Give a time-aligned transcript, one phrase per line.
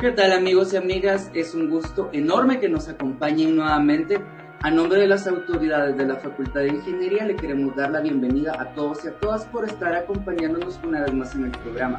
[0.00, 1.30] ¿Qué tal amigos y amigas?
[1.34, 4.18] Es un gusto enorme que nos acompañen nuevamente.
[4.62, 8.56] A nombre de las autoridades de la Facultad de Ingeniería le queremos dar la bienvenida
[8.58, 11.98] a todos y a todas por estar acompañándonos una vez más en el programa.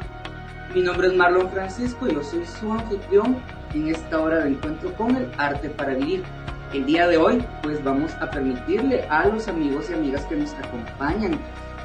[0.74, 3.40] Mi nombre es Marlon Francisco y yo soy su anfitrión
[3.72, 6.24] en esta hora de encuentro con el arte para vivir.
[6.72, 10.52] El día de hoy pues vamos a permitirle a los amigos y amigas que nos
[10.54, 11.38] acompañan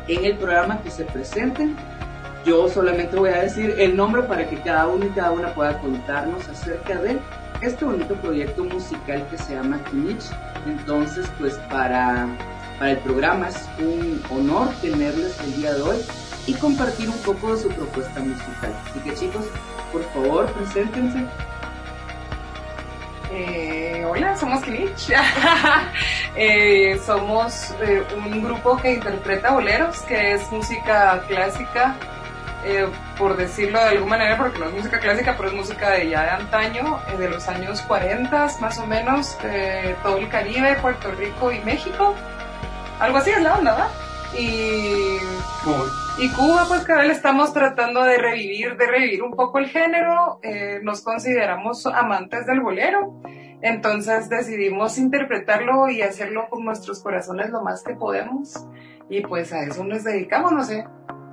[0.08, 1.76] en el programa que se presenten
[2.48, 5.78] yo solamente voy a decir el nombre para que cada uno y cada una pueda
[5.80, 7.20] contarnos acerca de
[7.62, 10.24] este bonito proyecto musical que se llama Kinich.
[10.66, 12.26] Entonces, pues para,
[12.80, 15.98] para el programa es un honor tenerles el día de hoy
[16.46, 18.74] y compartir un poco de su propuesta musical.
[18.90, 19.46] Así que chicos,
[19.92, 21.26] por favor, preséntense.
[23.34, 25.12] Eh, hola, somos Kinich.
[26.38, 31.98] eh, somos eh, un grupo que interpreta boleros, que es música clásica
[32.68, 32.86] eh,
[33.18, 36.24] por decirlo de alguna manera, porque no es música clásica, pero es música de ya
[36.24, 41.12] de antaño, eh, de los años 40 más o menos, de todo el Caribe, Puerto
[41.12, 42.14] Rico y México.
[43.00, 43.90] Algo así es la onda, ¿verdad?
[44.38, 45.18] Y
[45.64, 45.86] Cuba.
[46.20, 50.40] Y Cuba, pues cada vez estamos tratando de revivir, de revivir un poco el género.
[50.42, 53.22] Eh, nos consideramos amantes del bolero.
[53.62, 58.68] Entonces decidimos interpretarlo y hacerlo con nuestros corazones lo más que podemos.
[59.10, 60.86] Y pues a eso nos dedicamos, no sé.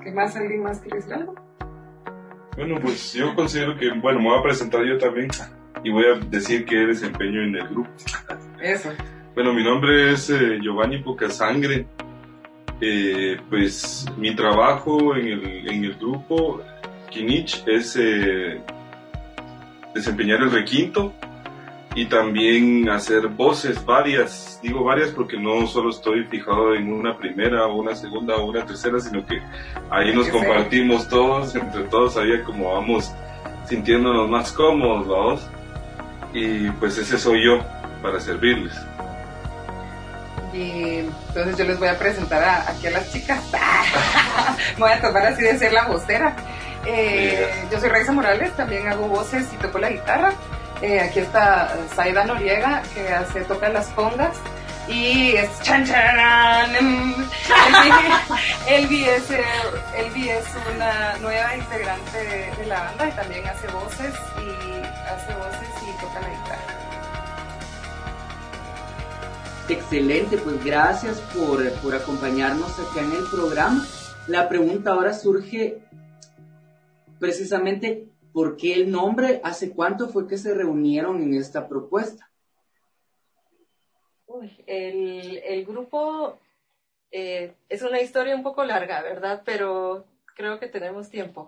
[0.05, 0.37] ¿Qué más?
[0.37, 1.35] ¿Alguien más quiere decir algo?
[2.57, 5.29] Bueno, pues yo considero que, bueno, me voy a presentar yo también
[5.83, 7.91] y voy a decir qué desempeño en el grupo.
[8.61, 8.91] Eso.
[9.35, 11.87] Bueno, mi nombre es eh, Giovanni Pocasangre.
[12.81, 16.61] Eh, pues mi trabajo en el, en el grupo
[17.11, 18.61] Kinich es eh,
[19.95, 21.15] desempeñar el requinto
[21.95, 27.67] y también hacer voces varias, digo varias porque no solo estoy fijado en una primera
[27.67, 29.41] o una segunda o una tercera, sino que
[29.91, 33.13] ahí nos compartimos todos, entre todos ahí como vamos
[33.67, 35.51] sintiéndonos más cómodos, vamos.
[36.33, 37.61] Y pues ese soy yo
[38.03, 38.75] para servirles.
[40.53, 43.41] Y entonces yo les voy a presentar aquí a las chicas.
[44.79, 46.35] voy a tomar así de ser la vocera.
[46.87, 50.33] Eh, yo soy Raiza Morales, también hago voces y toco la guitarra.
[50.85, 54.37] Eh, aquí está Saida Noriega, que hace, toca las congas.
[54.87, 56.75] Y es chan chan.
[58.69, 59.25] Elvi es,
[59.97, 60.45] Elvi es
[60.75, 64.51] una nueva integrante de, la banda y también hace voces y
[65.09, 66.75] hace voces y toca la guitarra.
[69.71, 73.87] Excelente, pues gracias por, por acompañarnos acá en el programa.
[74.27, 75.79] La pregunta ahora surge
[77.19, 79.41] precisamente ¿Por qué el nombre?
[79.45, 82.29] ¿Hace cuánto fue que se reunieron en esta propuesta?
[84.67, 86.41] el, grupo
[87.13, 89.43] eh, es una historia un poco larga, ¿verdad?
[89.45, 91.47] Pero creo que tenemos tiempo.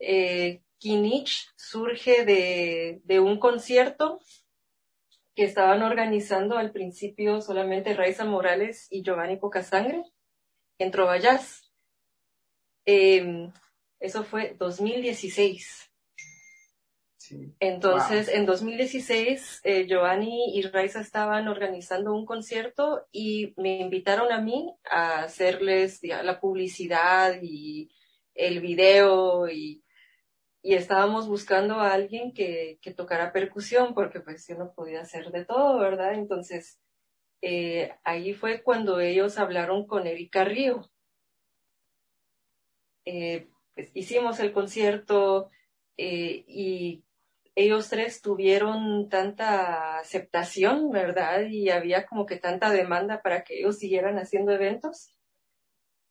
[0.00, 4.18] Eh, Kinich surge de, un concierto
[5.36, 10.02] que estaban organizando al principio solamente Raiza Morales y Giovanni Pocasangre
[10.78, 11.70] en Trovallas.
[12.84, 13.52] Eh,
[14.04, 15.90] eso fue 2016.
[17.58, 24.42] Entonces, en 2016, eh, Giovanni y Raiza estaban organizando un concierto y me invitaron a
[24.42, 27.90] mí a hacerles la publicidad y
[28.34, 29.82] el video y,
[30.60, 35.30] y estábamos buscando a alguien que, que, tocara percusión porque pues yo no podía hacer
[35.30, 36.12] de todo, ¿verdad?
[36.12, 36.78] Entonces,
[37.40, 40.90] eh, ahí fue cuando ellos hablaron con Erika Río.
[43.06, 45.50] Eh, pues, hicimos el concierto
[45.96, 47.04] eh, y
[47.56, 51.46] ellos tres tuvieron tanta aceptación, ¿verdad?
[51.48, 55.14] Y había como que tanta demanda para que ellos siguieran haciendo eventos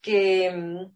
[0.02, 0.96] que mm,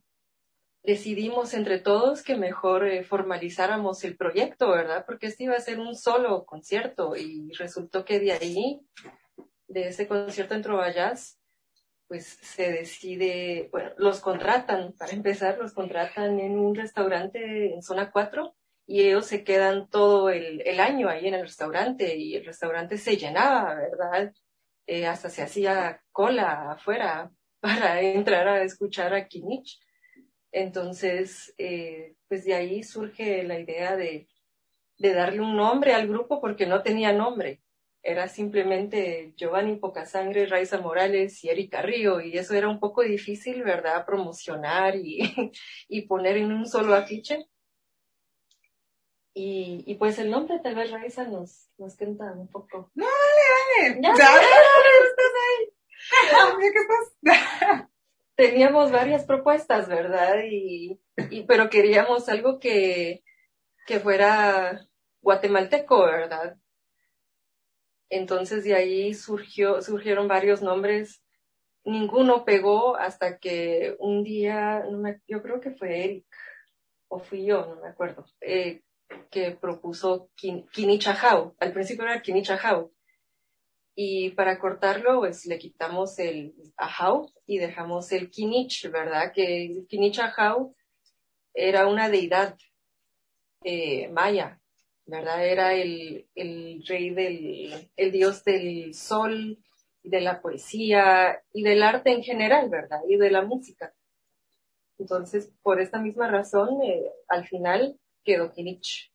[0.84, 5.06] decidimos entre todos que mejor eh, formalizáramos el proyecto, ¿verdad?
[5.06, 8.82] Porque este iba a ser un solo concierto y resultó que de ahí,
[9.68, 11.40] de ese concierto en Trovallas,
[12.08, 18.12] pues se decide, bueno, los contratan, para empezar, los contratan en un restaurante en zona
[18.12, 18.56] 4
[18.86, 23.18] y ellos se quedan todo el, año ahí en el restaurante y el restaurante se
[23.18, 24.34] llenaba, ¿verdad?
[24.86, 29.80] Eh, hasta se hacía cola afuera para entrar a escuchar a Kinich.
[30.52, 34.28] Entonces, eh, pues de ahí surge la idea de,
[34.98, 37.62] de darle un nombre al grupo porque no tenía nombre
[38.08, 43.64] era simplemente Giovanni Pocasangre, Raiza Morales y Erika Río, y eso era un poco difícil,
[43.64, 44.06] ¿verdad?
[44.06, 45.20] Promocionar y,
[45.90, 47.50] y poner en un solo afiche.
[49.34, 52.90] Y, y, pues el nombre tal vez Raiza nos, nos cuenta un poco.
[52.96, 54.18] No, dale, dale.
[54.18, 54.26] Ya,
[56.32, 57.90] dale, ¿Qué pasa?
[58.36, 60.38] Teníamos varias propuestas, ¿verdad?
[60.50, 60.98] Y,
[61.30, 63.26] y pero queríamos algo que,
[63.86, 64.88] que fuera
[65.22, 66.58] guatemalteco, ¿verdad?
[68.10, 71.24] Entonces de ahí surgió, surgieron varios nombres.
[71.84, 74.84] Ninguno pegó hasta que un día,
[75.28, 76.26] yo creo que fue Eric,
[77.08, 78.82] o fui yo, no me acuerdo, eh,
[79.32, 81.56] que propuso Kinichahau.
[81.60, 82.92] Al principio era Kinichahau.
[84.00, 89.32] Y para cortarlo, pues le quitamos el Ahau y dejamos el Kinich, ¿verdad?
[89.34, 89.86] Que
[91.56, 92.56] era una deidad
[93.64, 94.62] eh, maya,
[95.08, 95.46] ¿verdad?
[95.46, 99.58] Era el, el rey del, el dios del sol,
[100.04, 103.00] de la poesía y del arte en general, ¿verdad?
[103.08, 103.94] Y de la música.
[105.00, 109.12] Entonces, por esta misma razón, eh, al final quedó Kinich.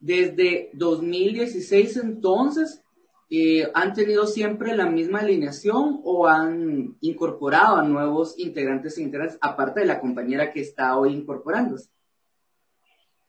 [0.00, 2.82] Desde 2016 entonces,
[3.30, 9.38] eh, ¿han tenido siempre la misma alineación o han incorporado a nuevos integrantes e integrantes,
[9.40, 11.90] aparte de la compañera que está hoy incorporándose?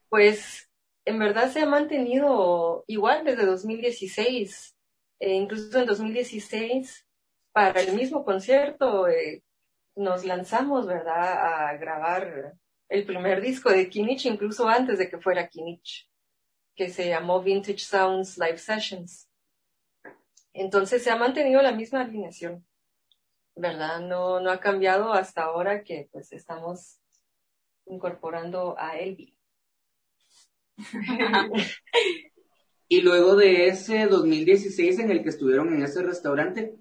[0.07, 0.69] Pues
[1.05, 4.75] en verdad se ha mantenido igual desde 2016.
[5.19, 7.05] E incluso en 2016,
[7.51, 9.43] para el mismo concierto, eh,
[9.95, 12.53] nos lanzamos, ¿verdad?, a grabar
[12.87, 16.09] el primer disco de Kinich, incluso antes de que fuera Kinich,
[16.75, 19.28] que se llamó Vintage Sounds Live Sessions.
[20.53, 22.65] Entonces se ha mantenido la misma alineación,
[23.55, 24.01] ¿verdad?
[24.01, 26.99] No, no ha cambiado hasta ahora que pues estamos
[27.85, 29.35] incorporando a Elvi.
[32.87, 36.75] y luego de ese 2016 en el que estuvieron en ese restaurante,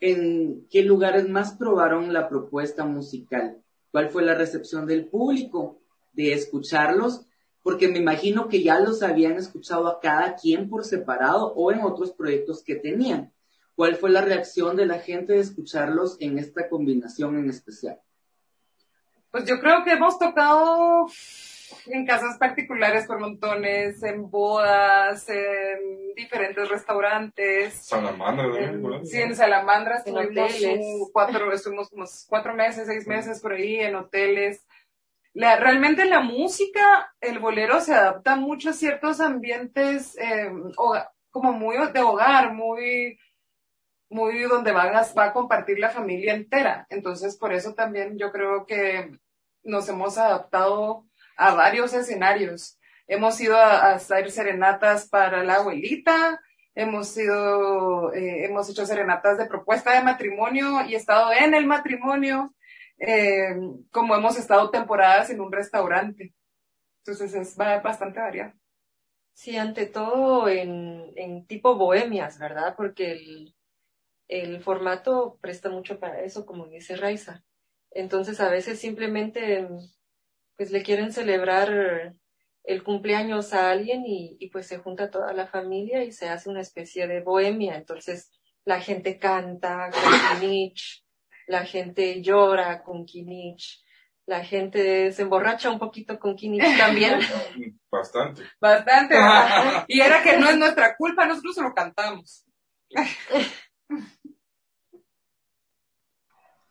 [0.00, 3.62] ¿en qué lugares más probaron la propuesta musical?
[3.90, 5.80] ¿Cuál fue la recepción del público
[6.12, 7.26] de escucharlos
[7.64, 11.80] porque me imagino que ya los habían escuchado a cada quien por separado o en
[11.80, 13.32] otros proyectos que tenían.
[13.74, 17.98] ¿Cuál fue la reacción de la gente de escucharlos en esta combinación en especial?
[19.30, 21.06] Pues yo creo que hemos tocado
[21.86, 27.86] en casas particulares por montones, en bodas, en diferentes restaurantes.
[27.86, 29.04] Salamandra, ¿no?
[29.06, 34.62] Sí, en Salamandra estuvimos cuatro, estuvimos como cuatro meses, seis meses por ahí en hoteles
[35.34, 40.50] realmente la música, el bolero se adapta mucho a ciertos ambientes eh,
[41.30, 43.18] como muy de hogar, muy,
[44.08, 46.86] muy donde van va a compartir la familia entera.
[46.88, 49.10] Entonces, por eso también yo creo que
[49.64, 51.04] nos hemos adaptado
[51.36, 52.78] a varios escenarios.
[53.08, 56.40] Hemos ido a, hacer serenatas para la abuelita,
[56.76, 62.54] hemos eh, hemos hecho serenatas de propuesta de matrimonio y estado en el matrimonio
[62.98, 63.56] eh,
[63.90, 66.34] como hemos estado temporadas en un restaurante.
[66.98, 68.52] Entonces es bastante variado.
[69.34, 72.74] Sí, ante todo en, en tipo bohemias, ¿verdad?
[72.76, 73.54] Porque el,
[74.28, 77.44] el formato presta mucho para eso, como dice Raiza.
[77.90, 79.68] Entonces a veces simplemente
[80.56, 82.14] pues le quieren celebrar
[82.62, 86.48] el cumpleaños a alguien y, y, pues se junta toda la familia y se hace
[86.48, 87.76] una especie de bohemia.
[87.76, 88.30] Entonces
[88.64, 89.90] la gente canta,
[91.46, 93.84] la gente llora con Kinich,
[94.26, 97.18] la gente se emborracha un poquito con Kinich también.
[97.90, 98.42] Bastante.
[98.60, 99.14] Bastante.
[99.88, 102.46] y era que no es nuestra culpa, nosotros lo cantamos.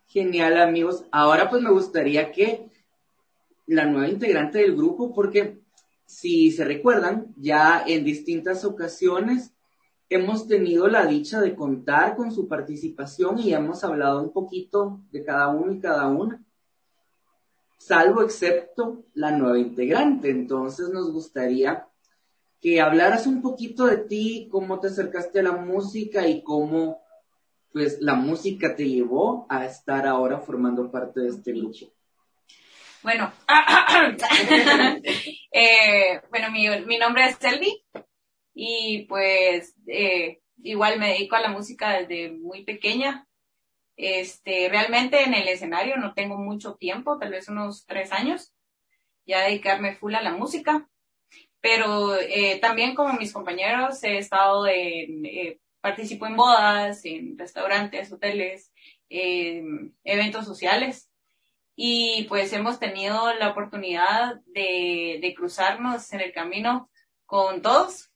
[0.07, 1.05] Genial, amigos.
[1.11, 2.69] Ahora pues me gustaría que
[3.65, 5.59] la nueva integrante del grupo, porque
[6.05, 9.52] si se recuerdan, ya en distintas ocasiones
[10.09, 15.23] hemos tenido la dicha de contar con su participación y hemos hablado un poquito de
[15.23, 16.41] cada uno y cada una,
[17.77, 20.29] salvo excepto la nueva integrante.
[20.29, 21.87] Entonces nos gustaría
[22.61, 27.03] que hablaras un poquito de ti, cómo te acercaste a la música y cómo
[27.73, 31.91] pues la música te llevó a estar ahora formando parte de este lucho.
[33.01, 33.33] Bueno,
[35.51, 37.83] eh, bueno, mi, mi nombre es Selvi,
[38.53, 43.27] y pues eh, igual me dedico a la música desde muy pequeña.
[43.95, 48.53] Este, realmente en el escenario no tengo mucho tiempo, tal vez unos tres años,
[49.25, 50.87] ya dedicarme full a la música.
[51.61, 58.11] Pero eh, también como mis compañeros he estado en, eh, participo en bodas, en restaurantes,
[58.11, 58.71] hoteles,
[59.09, 61.09] eventos sociales.
[61.75, 66.89] Y pues hemos tenido la oportunidad de cruzarnos en el camino
[67.25, 68.11] con todos,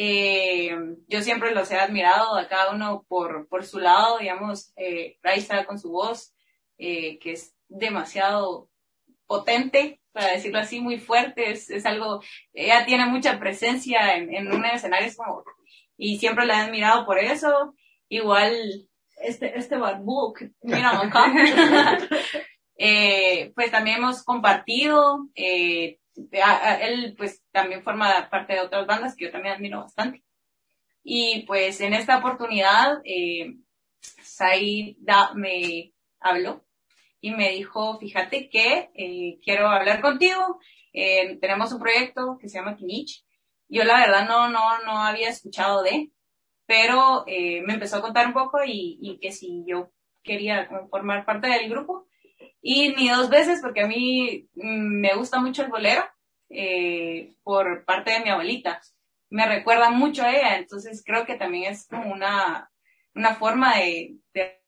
[0.00, 0.70] eh,
[1.08, 5.64] yo siempre los he admirado a cada uno por, por su lado, digamos, eh, Raisa
[5.64, 6.32] con su voz,
[6.78, 8.70] eh, que es demasiado
[9.26, 14.52] potente, para decirlo así, muy fuerte, es, es algo, ella tiene mucha presencia en, en
[14.52, 15.10] un escenario
[15.96, 17.74] y siempre la he admirado por eso.
[18.08, 18.54] Igual,
[19.20, 20.92] este, este barbudo mira
[22.80, 25.98] Eh, pues también hemos compartido, eh,
[26.80, 30.24] él pues también forma parte de otras bandas que yo también admiro bastante.
[31.02, 33.56] Y pues en esta oportunidad, eh,
[34.00, 36.64] Saida me habló
[37.20, 40.60] y me dijo, fíjate que eh, quiero hablar contigo,
[40.92, 43.24] eh, tenemos un proyecto que se llama Kinich.
[43.68, 46.10] Yo la verdad no, no, no había escuchado de,
[46.66, 49.90] pero eh, me empezó a contar un poco y, y que si yo
[50.22, 52.06] quería formar parte del grupo.
[52.60, 56.04] Y ni dos veces, porque a mí mm, me gusta mucho el bolero,
[56.50, 58.80] eh, por parte de mi abuelita.
[59.30, 62.70] Me recuerda mucho a ella, entonces creo que también es como una,
[63.14, 64.16] una forma de,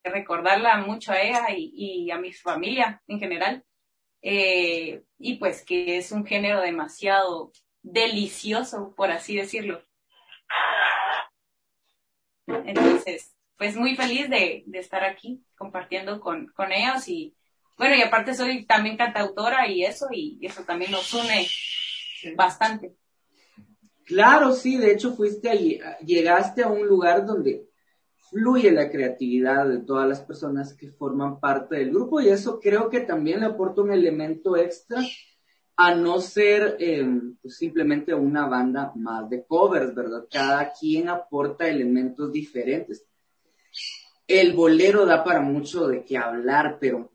[0.02, 3.64] recordarla mucho a ella y, a mi familia en general.
[4.22, 9.82] Eh, y pues que es un género demasiado delicioso, por así decirlo.
[12.46, 17.34] Entonces, pues muy feliz de, estar aquí compartiendo con ellos y
[17.80, 21.48] bueno, y aparte soy también cantautora y eso, y eso también nos une
[22.36, 22.94] bastante.
[24.04, 27.66] Claro, sí, de hecho fuiste ahí, llegaste a un lugar donde
[28.28, 32.90] fluye la creatividad de todas las personas que forman parte del grupo y eso creo
[32.90, 35.00] que también le aporta un elemento extra
[35.74, 37.08] a no ser eh,
[37.40, 40.26] pues simplemente una banda más de covers, ¿verdad?
[40.30, 43.06] Cada quien aporta elementos diferentes.
[44.26, 47.10] El bolero da para mucho de qué hablar, pero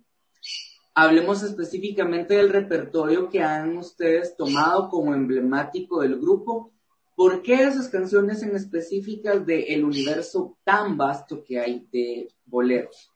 [0.96, 6.72] hablemos específicamente del repertorio que han ustedes tomado como emblemático del grupo.
[7.16, 13.12] ¿Por qué esas canciones en específicas del universo tan vasto que hay de boleros?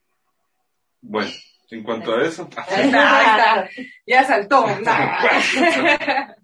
[1.01, 1.31] Bueno,
[1.69, 2.49] en cuanto a eso.
[4.05, 4.65] ya saltó.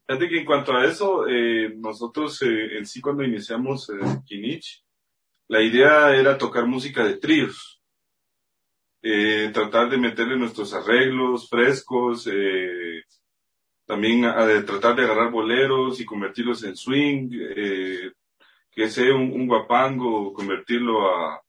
[0.08, 3.94] Fíjate que en cuanto a eso, eh, nosotros eh, en sí cuando iniciamos eh,
[4.26, 4.84] Kinich,
[5.48, 7.75] la idea era tocar música de tríos.
[9.08, 13.04] Eh, tratar de meterle nuestros arreglos frescos, eh,
[13.86, 14.24] también
[14.66, 18.14] tratar de agarrar boleros y convertirlos en swing, eh,
[18.72, 21.40] que sea un, un, guapango, convertirlo a,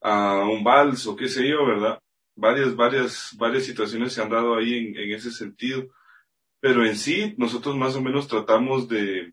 [0.00, 1.98] a un vals o qué sé yo, ¿verdad?
[2.36, 5.88] Varias, varias, varias situaciones se han dado ahí en, en ese sentido.
[6.60, 9.32] Pero en sí, nosotros más o menos tratamos de,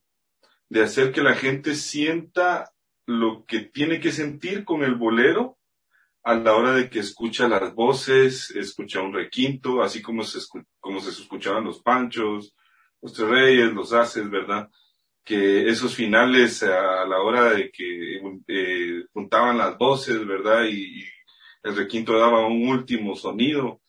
[0.69, 2.71] de hacer que la gente sienta
[3.05, 5.59] lo que tiene que sentir con el bolero
[6.23, 10.39] a la hora de que escucha las voces, escucha un requinto, así como se,
[10.79, 12.55] como se escuchaban los panchos,
[13.01, 14.69] los tres reyes, los haces, ¿verdad?
[15.23, 20.65] Que esos finales a la hora de que eh, juntaban las voces, ¿verdad?
[20.65, 21.03] Y,
[21.63, 23.81] el requinto daba un último sonido,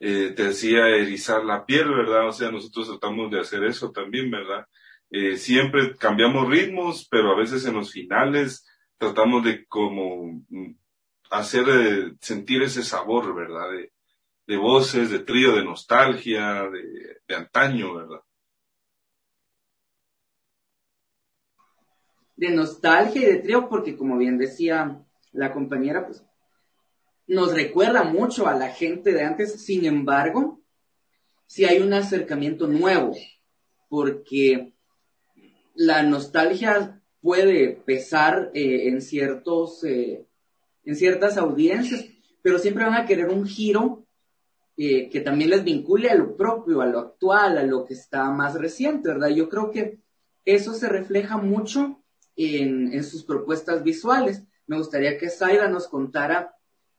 [0.00, 2.28] eh, te hacía erizar la piel, ¿verdad?
[2.28, 4.66] O sea, nosotros tratamos de hacer eso también, ¿verdad?
[5.10, 8.66] Eh, siempre cambiamos ritmos, pero a veces en los finales
[8.98, 10.42] tratamos de como
[11.30, 13.70] hacer eh, sentir ese sabor, ¿verdad?
[14.46, 18.20] De, voces, de trío, de nostalgia, de, de antaño, ¿verdad?
[22.36, 25.02] De nostalgia y de trío, porque como bien decía
[25.32, 26.24] la compañera, pues
[27.26, 30.60] nos recuerda mucho a la gente de antes, sin embargo,
[31.46, 33.16] si hay un acercamiento nuevo,
[33.88, 34.74] porque
[35.74, 40.25] la nostalgia puede pesar eh, en ciertos eh,
[40.86, 42.06] en ciertas audiencias,
[42.40, 44.06] pero siempre van a querer un giro
[44.78, 48.30] eh, que también les vincule a lo propio, a lo actual, a lo que está
[48.30, 49.28] más reciente, ¿verdad?
[49.28, 49.98] Yo creo que
[50.44, 52.02] eso se refleja mucho
[52.36, 54.44] en, en sus propuestas visuales.
[54.66, 56.54] Me gustaría que Zaida nos contara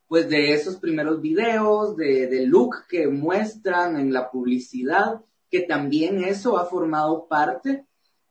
[0.08, 6.24] pues de esos primeros videos, de, de look que muestran en la publicidad, que también
[6.24, 7.86] eso ha formado parte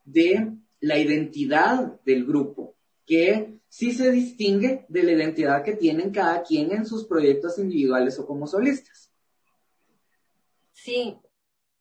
[0.04, 6.42] de la identidad del grupo, que sí se distingue de la identidad que tienen cada
[6.42, 9.12] quien en sus proyectos individuales o como solistas.
[10.72, 11.18] Sí,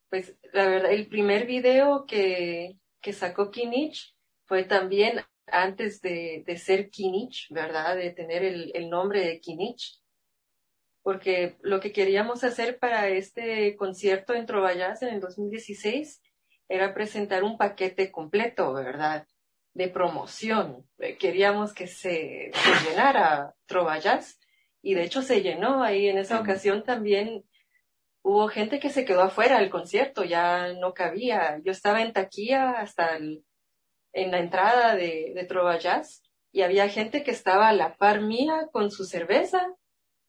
[0.10, 4.16] pues la verdad, el primer video que, que sacó Kinich
[4.46, 7.96] fue también antes de, de ser Kinich, ¿verdad?
[7.96, 10.02] De tener el, el nombre de Kinich.
[11.04, 16.22] Porque lo que queríamos hacer para este concierto en Trovayas en el 2016
[16.68, 19.28] era presentar un paquete completo, ¿verdad?
[19.76, 20.88] De promoción.
[20.98, 24.40] Eh, queríamos que se, se llenara Trovallas
[24.82, 27.44] y de hecho se llenó ahí en esa ocasión también
[28.24, 31.60] hubo gente que se quedó afuera del concierto, ya no cabía.
[31.64, 33.46] Yo estaba en taquilla hasta el,
[34.14, 38.68] en la entrada de, de Trovallas y había gente que estaba a la par mía
[38.72, 39.68] con su cerveza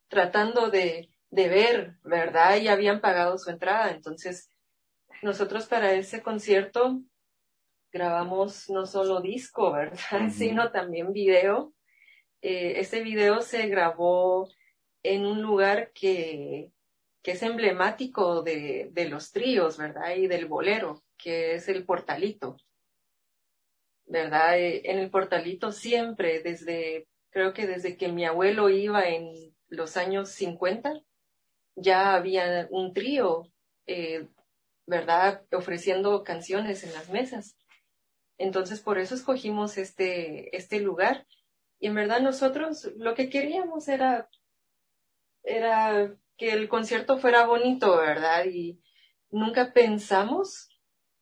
[0.09, 2.57] tratando de, de ver, ¿verdad?
[2.59, 3.91] Y habían pagado su entrada.
[3.91, 4.51] Entonces,
[5.23, 7.01] nosotros para ese concierto
[7.97, 9.97] grabamos no solo disco, ¿verdad?
[10.13, 10.31] Uh -huh.
[10.31, 11.73] Sino también video.
[12.43, 14.49] Eh, ese video se grabó
[15.03, 16.71] en un lugar que,
[17.23, 20.15] que es emblemático de, de los tríos, ¿verdad?
[20.17, 22.57] Y del bolero, que es el portalito.
[24.07, 24.59] ¿Verdad?
[24.59, 29.25] Eh, En el portalito siempre, desde, creo que desde que mi abuelo iba en
[29.69, 31.01] los años 50,
[31.77, 33.51] ya había un trío,
[33.87, 34.29] eh,
[34.87, 35.43] ¿verdad?
[35.53, 37.57] Ofreciendo canciones en las mesas.
[38.39, 41.27] Entonces, por eso escogimos este, este lugar.
[41.79, 44.29] Y en verdad nosotros lo que queríamos era,
[45.43, 48.47] era que el concierto fuera bonito, ¿verdad?
[48.47, 48.81] Y
[49.31, 50.69] nunca pensamos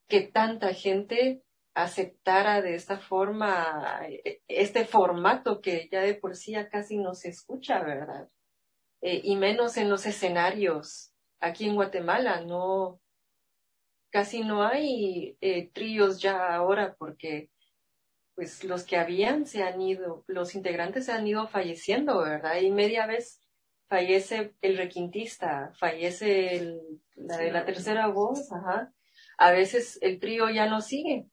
[0.08, 1.42] que tanta gente
[1.74, 7.14] aceptara de esta forma eh, este formato que ya de por sí ya casi no
[7.14, 8.28] se escucha, ¿verdad?
[9.00, 11.12] Eh, y menos en los escenarios.
[11.40, 13.00] Aquí en Guatemala no,
[14.14, 17.50] casi no hay eh, tríos ya ahora porque
[18.36, 22.60] pues los que habían se han ido, los integrantes se han ido falleciendo, ¿verdad?
[22.60, 23.40] Y media vez
[23.88, 26.80] fallece el requintista, fallece el,
[27.16, 28.92] la de la tercera voz, ajá.
[29.36, 31.26] A veces el trío ya no sigue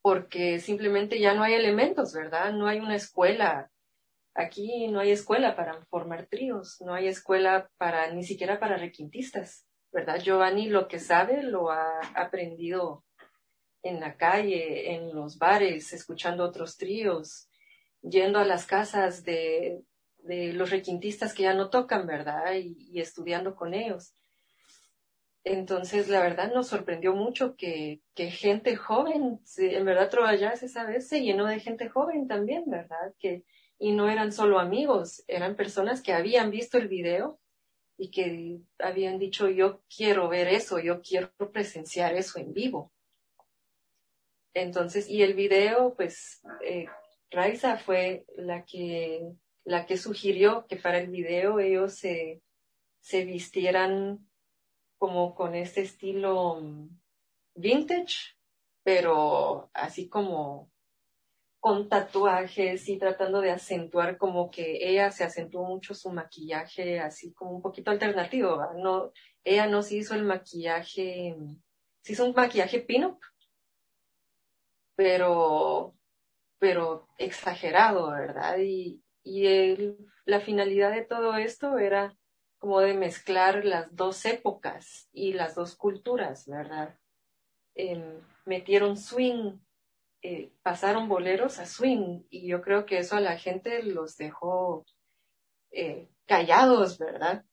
[0.00, 2.52] porque simplemente ya no hay elementos, ¿verdad?
[2.52, 3.72] No hay una escuela.
[4.32, 9.67] Aquí no hay escuela para formar tríos, no hay escuela para ni siquiera para requintistas,
[9.92, 10.20] ¿verdad?
[10.20, 13.04] Giovanni lo que sabe lo ha aprendido
[13.82, 17.48] en la calle, en los bares, escuchando otros tríos,
[18.02, 19.82] yendo a las casas de,
[20.18, 22.54] de los requintistas que ya no tocan, ¿verdad?
[22.54, 24.14] Y, estudiando con ellos.
[25.44, 31.08] Entonces, la verdad nos sorprendió mucho que, gente joven, en verdad Trova Jazz esa vez
[31.08, 33.14] se llenó de gente joven también, ¿verdad?
[33.18, 33.44] Que,
[33.78, 37.38] y no eran solo amigos, eran personas que habían visto el video
[37.98, 42.92] y que habían dicho, yo quiero ver eso, yo quiero presenciar eso en vivo.
[44.54, 46.86] Entonces, y el video, pues, eh,
[47.30, 49.32] Raiza fue la que,
[49.64, 52.40] la que sugirió que para el video ellos se,
[53.00, 54.26] se vistieran
[54.96, 56.88] como con este estilo mm,
[57.54, 58.36] vintage,
[58.84, 60.70] pero así como
[61.60, 67.32] con tatuajes y tratando de acentuar como que ella se acentuó mucho su maquillaje así
[67.32, 69.12] como un poquito alternativo, no,
[69.44, 71.36] ella no se hizo el maquillaje,
[72.02, 73.18] se hizo un maquillaje pin-up,
[74.94, 75.94] pero,
[76.58, 78.58] pero exagerado, ¿verdad?
[78.58, 79.94] Y, y
[80.24, 82.16] la finalidad de todo esto era
[82.58, 86.98] como de mezclar las dos épocas y las dos culturas, ¿verdad?
[87.74, 89.58] Em, metieron swing,
[90.22, 94.84] eh, pasaron boleros a swing y yo creo que eso a la gente los dejó
[95.70, 97.44] eh, callados, ¿verdad?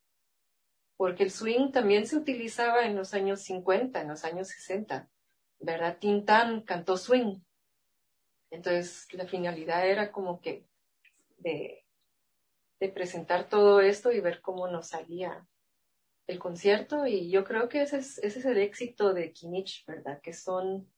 [0.98, 5.10] Porque el swing también se utilizaba en los años 50, en los años 60,
[5.60, 5.98] ¿verdad?
[6.00, 7.40] Tintán cantó swing.
[8.50, 10.66] Entonces la finalidad era como que
[11.38, 11.86] de
[12.80, 15.48] de presentar todo esto y ver cómo nos salía
[16.28, 20.20] el concierto y yo creo que ese es, ese es el éxito de Kinich, ¿verdad?
[20.22, 20.92] Que son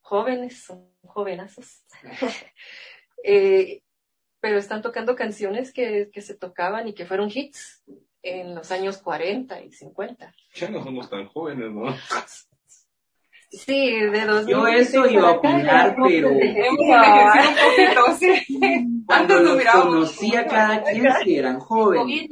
[0.00, 1.84] jóvenes, son jovenazos,
[3.22, 3.82] Eh,
[4.40, 7.84] pero están tocando canciones que, que se tocaban y que fueron hits
[8.22, 10.34] en los años 40 y 50.
[10.54, 11.94] Ya no somos tan jóvenes, ¿no?
[13.50, 16.30] Sí, de dos Yo eso iba a opinar, pero
[19.06, 22.28] cuando los mirábamos conocí a como- cada quien si eran jóvenes.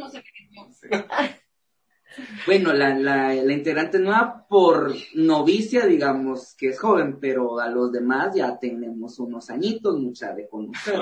[2.46, 7.92] Bueno, la, la, la integrante nueva por novicia, digamos que es joven, pero a los
[7.92, 10.98] demás ya tenemos unos añitos, mucha de conocer.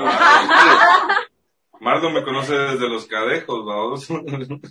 [1.81, 4.09] Mardo me conoce desde los cadejos, vamos.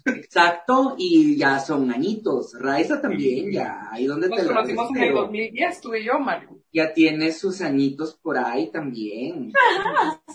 [0.06, 2.54] Exacto, y ya son añitos.
[2.60, 6.20] Raiza también, ya, ahí donde Nos te conocimos en el pero 2010, tú y yo,
[6.20, 6.50] Mario.
[6.76, 9.54] Ya tiene sus añitos por ahí también.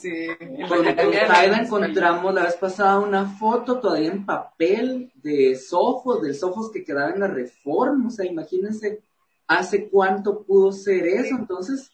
[0.00, 0.26] Sí.
[0.66, 6.70] Con, Taida encontramos la vez pasada una foto todavía en papel de Sofos, del Sofos
[6.72, 8.08] que quedaba en la reforma.
[8.08, 9.02] O sea, imagínense
[9.48, 11.36] hace cuánto pudo ser eso.
[11.36, 11.92] Entonces,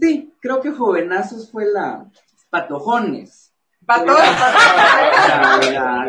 [0.00, 2.10] sí, creo que Jovenazos fue la
[2.48, 3.52] patojones.
[3.86, 4.06] Todo.
[4.06, 4.14] La,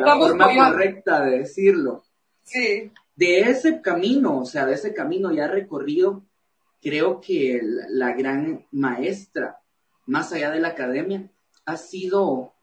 [0.05, 2.05] la- forma correcta de decirlo.
[2.43, 2.93] Sí.
[3.13, 6.23] De ese camino, o sea, de ese camino ya recorrido,
[6.81, 7.59] creo que
[7.89, 9.59] la, gran maestra,
[10.05, 11.29] más allá de la academia,
[11.65, 12.53] ha sido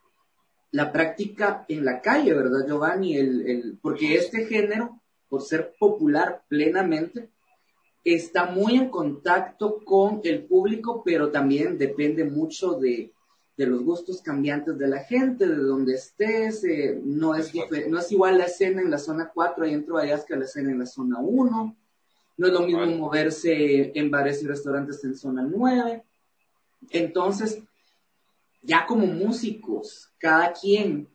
[0.71, 3.15] la práctica en la calle, ¿verdad, Giovanni?
[3.15, 7.29] El, el, porque este género, por ser popular plenamente,
[8.03, 13.11] está muy en contacto con el público, pero también depende mucho de,
[13.57, 17.51] de los gustos cambiantes de la gente, de donde estés, eh, no, es
[17.87, 20.71] no es igual la escena en la zona 4 ahí en Trovallas que la escena
[20.71, 21.75] en la zona 1,
[22.37, 22.95] no es lo mismo Vale.
[22.97, 26.03] moverse en bares y restaurantes en zona 9,
[26.91, 27.61] entonces,
[28.61, 31.07] ya como músicos, cada quien,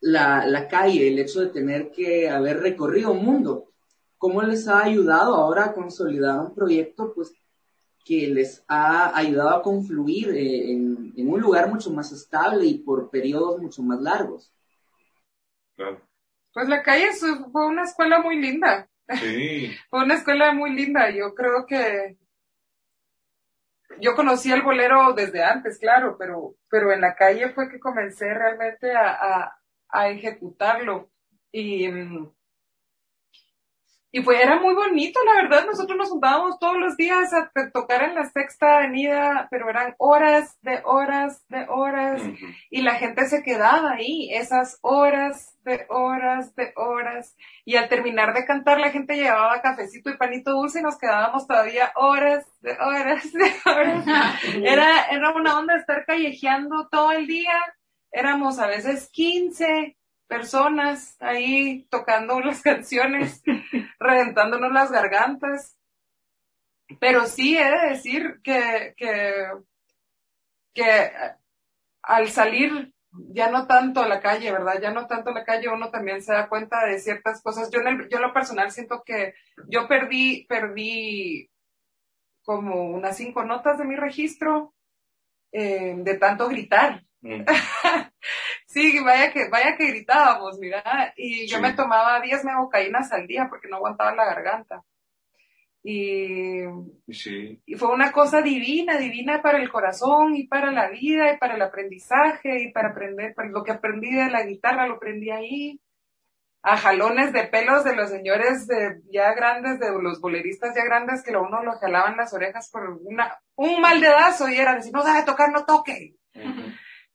[0.00, 3.70] la, la calle, el hecho de tener que haber recorrido un mundo,
[4.18, 7.32] ¿cómo les ha ayudado ahora a consolidar un proyecto pues,
[8.04, 12.78] que les ha ayudado a confluir eh, en, en, un lugar mucho más estable y
[12.78, 14.52] por periodos mucho más largos?
[15.74, 16.00] Claro.
[16.52, 17.08] Pues la calle
[17.52, 18.88] fue una escuela muy linda.
[19.90, 21.10] Fue una escuela muy linda.
[21.10, 22.16] Yo creo que
[24.00, 28.32] yo conocí el bolero desde antes, claro, pero, pero en la calle fue que comencé
[28.32, 31.10] realmente a, a, a ejecutarlo.
[31.52, 32.35] Y, mm,
[34.16, 35.66] y pues era muy bonito, la verdad.
[35.66, 40.58] Nosotros nos juntábamos todos los días a tocar en la sexta avenida, pero eran horas
[40.62, 42.22] de horas de horas.
[42.70, 47.36] Y la gente se quedaba ahí, esas horas de horas de horas.
[47.66, 51.46] Y al terminar de cantar, la gente llevaba cafecito y panito dulce y nos quedábamos
[51.46, 54.06] todavía horas de horas de horas.
[54.64, 57.52] Era, era una onda estar callejeando todo el día.
[58.10, 59.95] Éramos a veces 15
[60.26, 63.42] personas ahí tocando las canciones,
[63.98, 65.76] reventándonos las gargantas.
[67.00, 69.50] Pero sí he de decir que, que,
[70.72, 71.10] que
[72.02, 72.94] al salir
[73.28, 74.80] ya no tanto a la calle, ¿verdad?
[74.80, 77.70] Ya no tanto a la calle, uno también se da cuenta de ciertas cosas.
[77.70, 79.34] Yo en, el, yo en lo personal siento que
[79.68, 81.50] yo perdí, perdí
[82.42, 84.74] como unas cinco notas de mi registro
[85.52, 87.04] eh, de tanto gritar.
[87.20, 87.42] Mm.
[88.76, 91.62] sí, vaya que, vaya que gritábamos, mira, y yo Sí.
[91.62, 94.82] me tomaba 10 megocaínas al día porque no aguantaba la garganta.
[95.82, 96.60] Y,
[97.08, 97.62] Sí.
[97.64, 101.54] y fue una cosa divina, divina para el corazón y para la vida y para
[101.54, 105.80] el aprendizaje y para aprender, para lo que aprendí de la guitarra lo aprendí ahí.
[106.62, 111.22] A jalones de pelos de los señores de, ya grandes, de los boleristas ya grandes
[111.22, 114.92] que a uno lo jalaban las orejas por una, un mal dedazo y era decir,
[114.92, 116.16] no sabe tocar, no toque.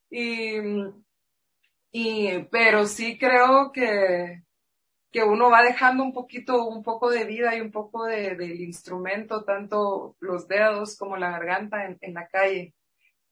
[0.10, 0.56] Y,
[1.92, 4.44] y, pero sí creo que,
[5.12, 8.62] que uno va dejando un poquito, un poco de vida y un poco de, del
[8.62, 12.74] instrumento, tanto los dedos como la garganta en, en la calle.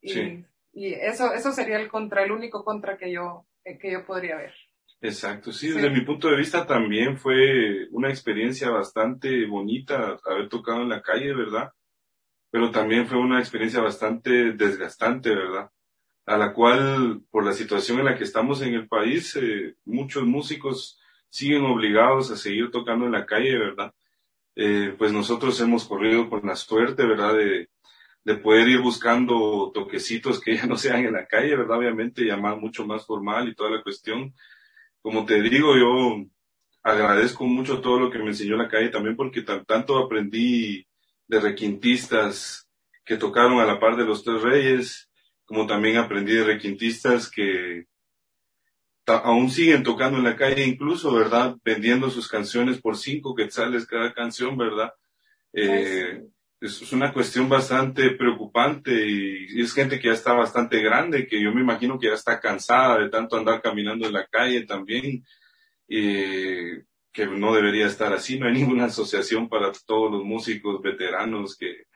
[0.01, 0.45] Y, Sí.
[0.73, 4.53] y eso, eso sería el contra, el único contra que yo, que yo podría ver.
[5.01, 5.73] Exacto, sí, Sí.
[5.75, 11.01] desde mi punto de vista también fue una experiencia bastante bonita haber tocado en la
[11.01, 11.71] calle, ¿verdad?
[12.51, 15.69] Pero también fue una experiencia bastante desgastante, ¿verdad?
[16.33, 20.23] A la cual, por la situación en la que estamos en el país, eh, muchos
[20.25, 23.93] músicos siguen obligados a seguir tocando en la calle, ¿verdad?
[24.55, 27.35] Eh, pues nosotros hemos corrido con la suerte, ¿verdad?
[27.35, 27.69] De,
[28.25, 31.79] de poder ir buscando toquecitos que ya no sean en la calle, ¿verdad?
[31.79, 34.33] Obviamente, ya más, mucho más formal y toda la cuestión
[35.01, 36.25] como te digo, yo
[36.83, 40.87] agradezco mucho todo lo que me enseñó la calle también porque tan- tanto aprendí
[41.27, 42.67] de requintistas
[43.05, 45.08] que tocaron a la par de los tres reyes,
[45.49, 47.87] como también aprendí de requintistas que
[49.07, 51.55] aún siguen tocando en la calle incluso, ¿verdad?
[51.65, 54.93] Vendiendo sus canciones por cinco quetzales cada canción, ¿verdad?
[55.51, 56.21] Eh,
[56.61, 61.41] es una cuestión bastante preocupante y, y es gente que ya está bastante grande, que
[61.41, 65.25] yo me imagino que ya está cansada de tanto andar caminando en la calle también,
[65.87, 66.77] y
[67.11, 68.37] que no debería estar así.
[68.37, 71.88] No hay ninguna asociación para todos los músicos veteranos que,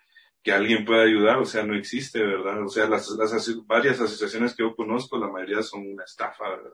[0.43, 2.61] que alguien pueda ayudar, o sea, no existe, ¿verdad?
[2.63, 6.49] O sea, las, las aso- varias asociaciones que yo conozco, la mayoría son una estafa,
[6.49, 6.73] ¿verdad?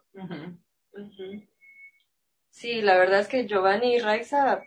[2.49, 4.63] Sí, la verdad es que Giovanni y Raiza,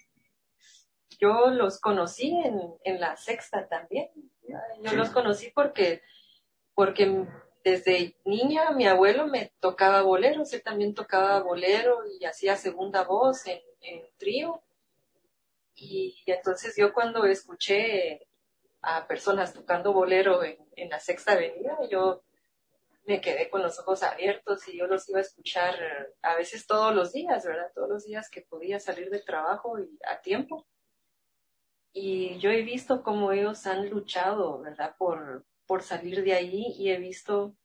[1.18, 4.08] yo los conocí en, en la sexta también.
[4.82, 4.96] Yo Sí.
[4.96, 6.02] los conocí porque,
[6.74, 7.26] porque
[7.64, 13.46] desde niña mi abuelo me tocaba boleros, él también tocaba bolero y hacía segunda voz
[13.46, 14.62] en, en trío.
[15.74, 18.26] Y entonces yo cuando escuché
[18.82, 22.22] a personas tocando bolero en, en la sexta avenida, yo
[23.04, 26.66] me quedé con los ojos abiertos y yo los iba a escuchar eh, a veces
[26.66, 27.72] todos los días, ¿verdad?
[27.74, 30.66] Todos los días que podía salir del trabajo y a tiempo.
[31.92, 34.94] Y yo he visto cómo ellos han luchado, ¿verdad?
[34.96, 37.56] Por, por salir de ahí y he visto,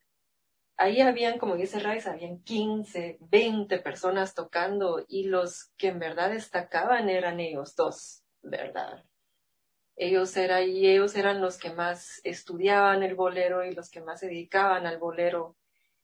[0.75, 6.31] ahí habían, como dice Raiz, habían 15, 20 personas tocando y los que en verdad
[6.31, 9.05] destacaban eran ellos dos, ¿verdad?
[9.99, 14.19] Ellos, era, y ellos eran los que más estudiaban el bolero y los que más
[14.19, 15.57] se dedicaban al bolero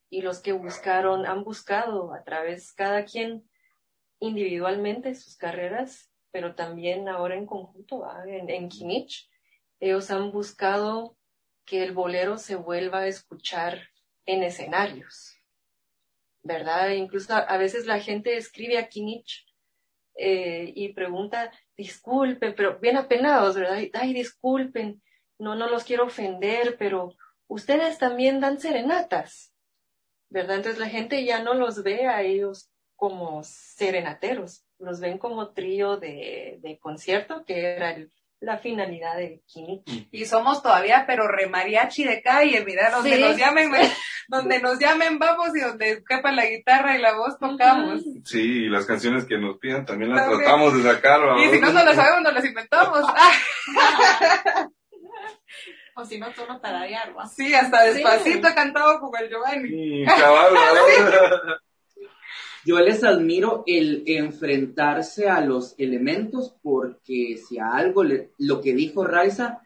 [0.09, 3.47] y los que buscaron, han buscado a través, cada quien
[4.19, 8.69] individualmente sus carreras, pero también ahora en conjunto, en, en
[9.79, 11.17] ellos han buscado
[11.65, 13.89] que el bolero se vuelva a escuchar
[14.25, 15.35] en escenarios,
[16.41, 16.89] ¿verdad?
[16.91, 19.45] Incluso a, a veces la gente escribe a Kinich
[20.15, 23.79] eh, y pregunta, disculpen, pero bien apenados, ¿verdad?
[23.93, 25.01] Ay, disculpen,
[25.39, 27.13] no, no los quiero ofender, pero
[27.47, 29.53] ustedes también dan serenatas,
[30.29, 30.57] ¿verdad?
[30.57, 35.97] Entonces la gente ya no los ve a ellos como serenateros, los ven como trío
[35.97, 38.11] de, de concierto, que era el
[38.43, 39.83] la finalidad de Kini.
[40.11, 43.71] Y somos todavía, pero re mariachi de calle, mira, donde nos llamen,
[44.27, 48.03] donde nos llamen vamos y donde quepa la guitarra y la voz tocamos.
[48.25, 51.21] Sí, y las canciones que nos pidan también las tratamos de sacar.
[51.39, 52.99] Y si no no las sabemos, nos las inventamos.
[55.95, 57.13] o si no, solo tararear.
[57.33, 59.69] Sí, hasta despacito cantado como el Giovanni.
[59.69, 60.53] Sí, cabal,
[62.65, 68.03] Yo les admiro el enfrentarse a los elementos porque si a algo,
[68.37, 69.61] lo que dijo Raiza,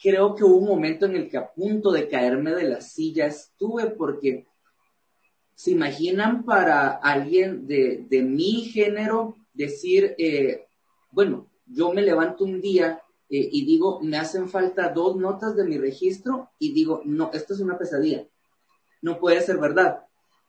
[0.00, 3.26] creo que hubo un momento en el que a punto de caerme de la silla
[3.26, 4.46] estuve porque
[5.56, 10.66] se imaginan para alguien de, mi género decir, eh,
[11.10, 15.64] bueno, yo me levanto un día eh, y digo, me hacen falta dos notas de
[15.64, 18.24] mi registro y digo, no, esto es una pesadilla,
[19.02, 20.05] no puede ser verdad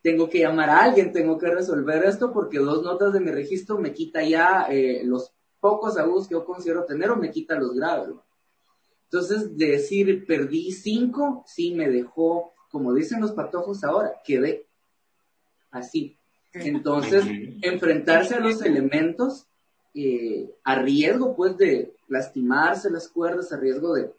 [0.08, 3.78] tengo que llamar a alguien, tengo que resolver esto porque dos notas de mi registro
[3.78, 7.76] me quita ya eh, los pocos agudos que yo considero tener o me quita los
[7.76, 8.16] graves.
[9.04, 14.66] Entonces, decir perdí cinco, sí me dejó, como dicen los patojos ahora, quedé
[15.72, 16.18] así.
[16.54, 17.26] Entonces,
[17.62, 19.46] enfrentarse a los elementos
[19.94, 24.14] eh, a riesgo pues de lastimarse las cuerdas, a riesgo de,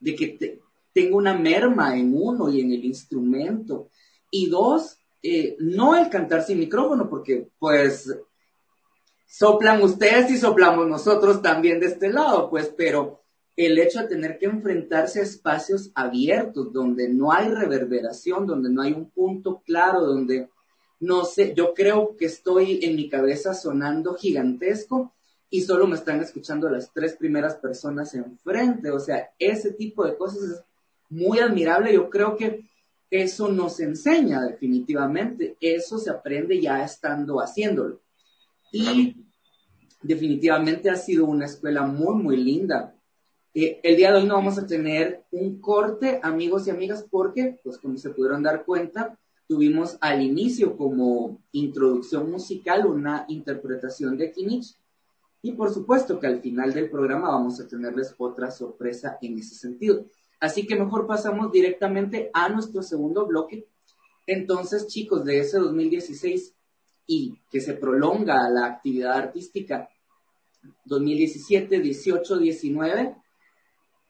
[0.00, 0.60] de que te,
[0.92, 3.88] tenga una merma en uno y en el instrumento,
[4.32, 8.12] y dos, eh, no el cantar sin micrófono, porque pues
[9.28, 13.20] soplan ustedes y soplamos nosotros también de este lado, pues, pero
[13.54, 18.82] el hecho de tener que enfrentarse a espacios abiertos, donde no hay reverberación, donde no
[18.82, 20.48] hay un punto claro, donde
[20.98, 25.12] no sé, yo creo que estoy en mi cabeza sonando gigantesco
[25.50, 30.16] y solo me están escuchando las tres primeras personas enfrente, o sea, ese tipo de
[30.16, 30.64] cosas es
[31.10, 32.71] muy admirable, yo creo que
[33.12, 38.00] eso nos enseña definitivamente, eso se aprende ya estando haciéndolo.
[38.72, 39.14] Y
[40.02, 42.94] definitivamente ha sido una escuela muy, muy linda.
[43.52, 47.60] Eh, el día de hoy no vamos a tener un corte, amigos y amigas, porque,
[47.62, 54.32] pues como se pudieron dar cuenta, tuvimos al inicio como introducción musical una interpretación de
[54.32, 54.74] Kinich.
[55.42, 59.54] Y por supuesto que al final del programa vamos a tenerles otra sorpresa en ese
[59.54, 60.06] sentido.
[60.42, 63.68] Así que mejor pasamos directamente a nuestro segundo bloque.
[64.26, 66.52] Entonces, chicos, de ese 2016
[67.06, 69.88] y que se prolonga la actividad artística
[70.84, 73.14] 2017, 18, 19,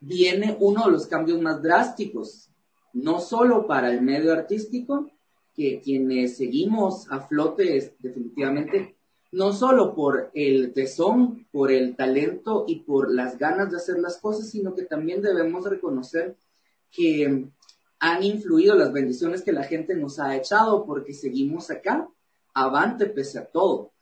[0.00, 2.48] viene uno de los cambios más drásticos,
[2.94, 5.10] no solo para el medio artístico,
[5.54, 8.96] que quienes seguimos a flote definitivamente
[9.32, 14.18] no solo por el tesón, por el talento y por las ganas de hacer las
[14.18, 16.36] cosas, sino que también debemos reconocer
[16.90, 17.46] que
[17.98, 22.08] han influido las bendiciones que la gente nos ha echado porque seguimos acá,
[22.52, 23.92] avante pese a todo.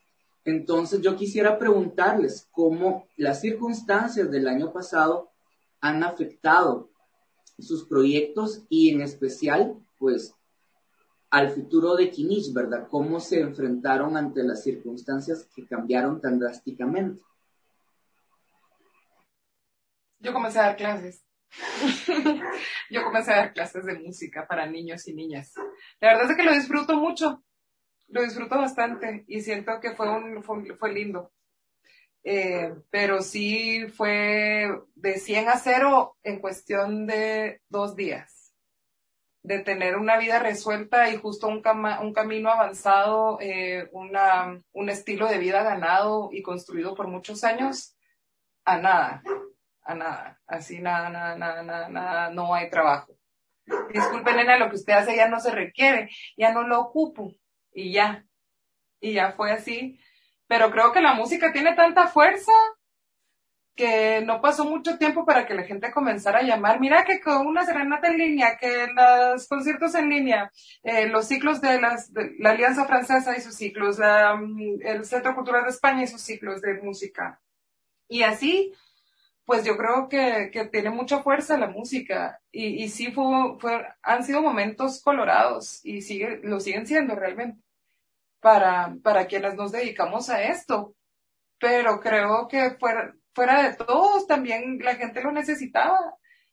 [0.45, 5.31] Entonces yo quisiera preguntarles cómo las circunstancias del año pasado
[5.81, 6.90] han afectado
[7.59, 10.35] sus proyectos y en especial, pues,
[11.31, 12.88] al futuro de Kinich, ¿verdad?
[12.90, 17.23] ¿Cómo se enfrentaron ante las circunstancias que cambiaron tan drásticamente?
[20.19, 21.25] Yo comencé a dar clases.
[22.90, 25.55] Yo comencé a dar clases de música para niños y niñas.
[26.01, 27.45] La verdad es que lo disfruto mucho,
[28.09, 31.33] lo disfruto bastante y siento que fue, un, fue, lindo.
[32.23, 38.39] Eh, pero sí fue de 100 a 0 en cuestión de dos días
[39.42, 41.62] de tener una vida resuelta y justo un,
[42.03, 47.96] un camino avanzado, eh, una, un estilo de vida ganado y construido por muchos años,
[48.64, 49.22] a nada,
[49.83, 53.14] a nada, así nada, nada, nada, nada, nada, no hay trabajo.
[53.92, 57.33] Disculpen, nena, lo que usted hace ya no se requiere, ya no lo ocupo
[57.72, 58.24] y ya,
[59.00, 59.98] y ya fue así.
[60.46, 62.53] Pero creo que la música tiene tanta fuerza
[63.81, 67.47] que no pasó mucho tiempo para que la gente comenzara a llamar, mira que con
[67.47, 72.51] una serenata en línea, que los conciertos en línea, eh, los ciclos de, las, la
[72.51, 76.75] Alianza Francesa y sus ciclos, mm, el Centro Cultural de España y sus ciclos de
[76.75, 77.40] música.
[78.07, 78.75] Y así,
[79.47, 83.25] pues yo creo que, que tiene mucha fuerza la música y, y sí fue,
[83.61, 87.62] fue, han sido momentos colorados y sigue, lo siguen siendo realmente
[88.40, 90.95] para, para quienes nos dedicamos a esto.
[91.59, 95.99] Pero creo que fuera, fuera de todos, también la gente lo necesitaba.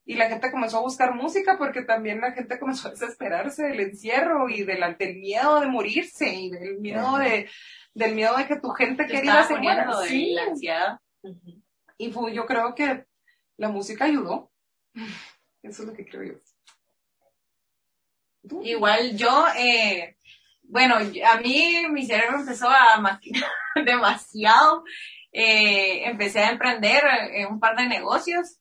[0.09, 3.81] Y la gente comenzó a buscar música porque también la gente comenzó a desesperarse del
[3.81, 4.79] encierro y del,
[5.17, 7.49] miedo de morirse y del miedo de,
[7.93, 9.91] del miedo de que tu gente quería se muera.
[10.07, 10.31] Sí.
[10.33, 10.99] La ansiedad.
[11.97, 13.03] Y yo creo que
[13.57, 14.49] la música ayudó.
[15.61, 16.35] Eso es lo que creo yo.
[18.63, 20.15] Igual yo, eh,
[20.63, 23.49] bueno, a mí mi cerebro empezó a maquinar
[23.85, 24.83] demasiado.
[25.31, 27.03] Eh, empecé a emprender
[27.49, 28.59] un par de negocios.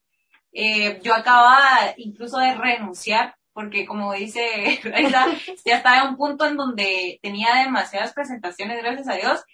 [0.52, 4.80] Eh, yo acababa incluso de renunciar porque como dice
[5.64, 9.44] ya estaba en un punto en donde tenía demasiadas presentaciones, gracias a Dios,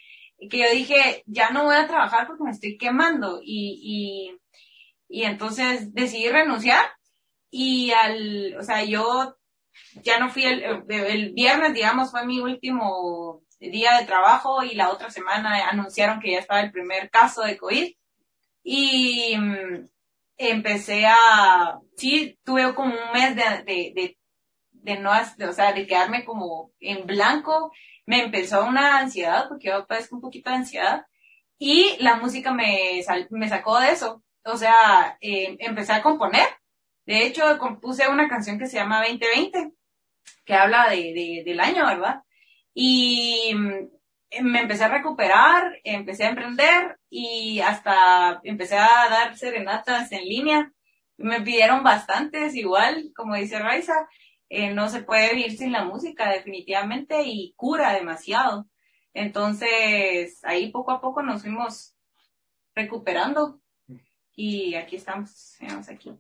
[0.50, 3.40] que yo dije, ya no voy a trabajar porque me estoy quemando.
[3.44, 4.34] Y,
[5.08, 6.84] y, y entonces decidí renunciar
[7.50, 9.36] y al, o sea, yo
[10.02, 14.90] ya no fui el, el viernes, digamos, fue mi último día de trabajo y la
[14.90, 17.92] otra semana anunciaron que ya estaba el primer caso de COVID.
[18.64, 19.88] Y mm,
[20.36, 24.18] empecé a, sí, tuve como un mes de, de, de,
[24.70, 27.72] de no, o sea, de quedarme como en blanco.
[28.06, 31.06] Me empezó una ansiedad, porque yo padezco un poquito de ansiedad.
[31.58, 34.22] Y la música me, me sacó de eso.
[34.44, 36.48] O sea, eh, empecé a componer.
[37.06, 39.72] De hecho, compuse una canción que se llama 2020,
[40.44, 42.22] que habla de, de del año, ¿verdad?
[42.74, 50.12] Y mm, me empecé a recuperar, empecé a emprender y hasta empecé a dar serenatas
[50.12, 50.72] en línea.
[51.16, 53.94] Me pidieron bastantes, igual, como dice Raiza,
[54.48, 58.66] eh, no se puede vivir sin la música definitivamente y cura demasiado.
[59.14, 61.96] Entonces, ahí poco a poco nos fuimos
[62.74, 63.61] recuperando
[64.34, 66.10] y aquí estamos, estamos aquí.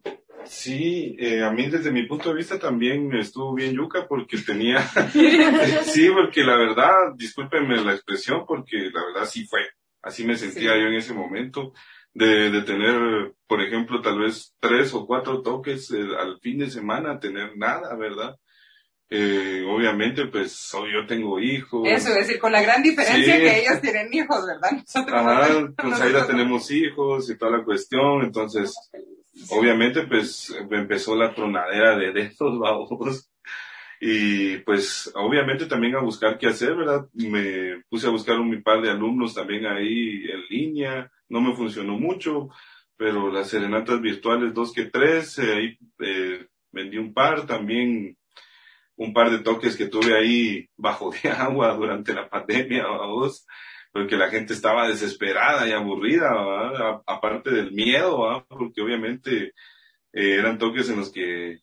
[0.44, 4.82] Sí, eh, a mí desde mi punto de vista también estuvo bien yuca porque tenía,
[5.84, 9.60] sí, porque la verdad, discúlpenme la expresión, porque la verdad sí fue,
[10.02, 11.72] así me sentía yo en ese momento,
[12.14, 16.70] de, de tener, por ejemplo, tal vez tres o cuatro toques eh, al fin de
[16.70, 18.36] semana, tener nada, ¿verdad?
[19.14, 21.86] Eh, obviamente, pues yo tengo hijos.
[21.86, 24.70] Eso, es decir, con la gran diferencia que ellos tienen hijos, ¿verdad?
[24.72, 28.74] Nosotros Ajá, con Zaira tenemos hijos y toda la cuestión, entonces
[29.50, 33.30] obviamente pues empezó la tronadera de, de estos babos
[34.00, 37.06] y pues obviamente también a buscar qué hacer, ¿verdad?
[37.12, 41.98] Me puse a buscar un par de alumnos también ahí en línea, no me funcionó
[41.98, 42.48] mucho,
[42.96, 48.16] pero las serenatas virtuales dos que tres, eh, ahí eh, vendí un par, también
[48.96, 53.46] un par de toques que tuve ahí bajo de agua durante la pandemia, vamos
[53.92, 56.30] porque la gente estaba desesperada y aburrida,
[57.06, 59.52] aparte del miedo, porque obviamente
[60.12, 61.60] eh, eran toques en los que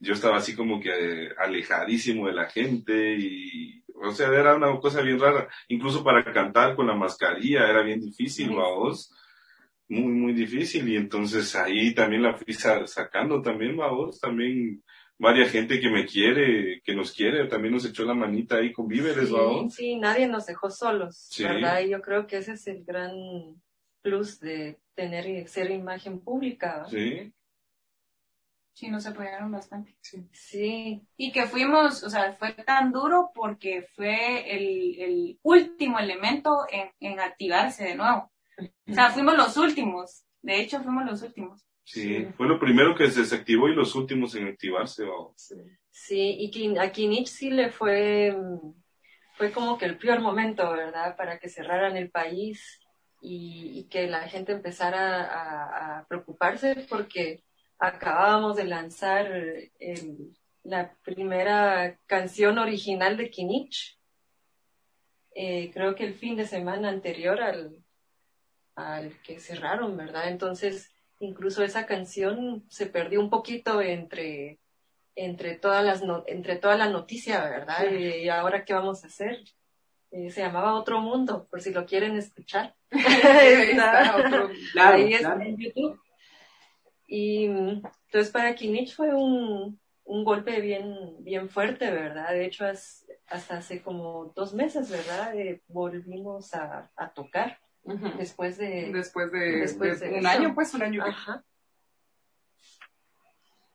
[0.00, 4.76] yo estaba así como que eh, alejadísimo de la gente y, o sea, era una
[4.80, 9.14] cosa bien rara, incluso para cantar con la mascarilla era bien difícil, vamos,
[9.88, 10.88] muy, muy difícil.
[10.88, 14.82] Y entonces ahí también la fui sacando también, vamos, también
[15.18, 18.86] varias gente que me quiere, que nos quiere, también nos echó la manita ahí con
[18.86, 21.80] víveres, sí, Sí, nadie nos dejó solos, ¿verdad?
[21.80, 23.12] Y yo creo que ese es el gran
[24.00, 26.86] plus de tener y ser imagen pública.
[26.88, 27.32] Sí.
[28.72, 29.96] Sí, nos apoyaron bastante.
[30.00, 30.28] Sí.
[30.30, 31.02] sí.
[31.16, 36.88] Y que fuimos, o sea, fue tan duro porque fue el, el último elemento en,
[37.00, 38.30] en activarse de nuevo.
[38.88, 40.24] O sea, fuimos los últimos.
[40.42, 41.64] De hecho, fuimos los últimos.
[41.90, 45.04] Sí, fue lo primero que se desactivó y los últimos en activarse.
[45.90, 46.36] Sí.
[46.38, 48.36] y a Kinich sí le fue,
[49.36, 51.16] fue como que el peor momento, ¿verdad?
[51.16, 52.78] Para que cerraran el país
[53.22, 57.42] y, que la gente empezara a, preocuparse porque
[57.78, 59.32] acabábamos de lanzar
[60.64, 63.98] la primera canción original de Kinich.
[65.34, 67.82] Eh, creo que el fin de semana anterior al,
[68.74, 70.28] al que cerraron, ¿verdad?
[70.28, 74.58] Entonces, incluso esa canción se perdió un poquito entre
[75.14, 77.90] entre todas las entre toda la noticia, ¿verdad?
[77.90, 79.42] Y ahora qué vamos a hacer?
[80.10, 82.74] Eh, se llamaba Otro Mundo, por si lo quieren escuchar.
[84.80, 86.00] Ahí está en YouTube.
[87.06, 92.30] Y entonces para Kinich fue un, un golpe bien, bien fuerte, ¿verdad?
[92.30, 95.34] De hecho, hasta hace como dos meses, ¿verdad?
[95.36, 97.58] Eh, volvimos a, a tocar
[98.18, 101.04] después de después de, un año pues un año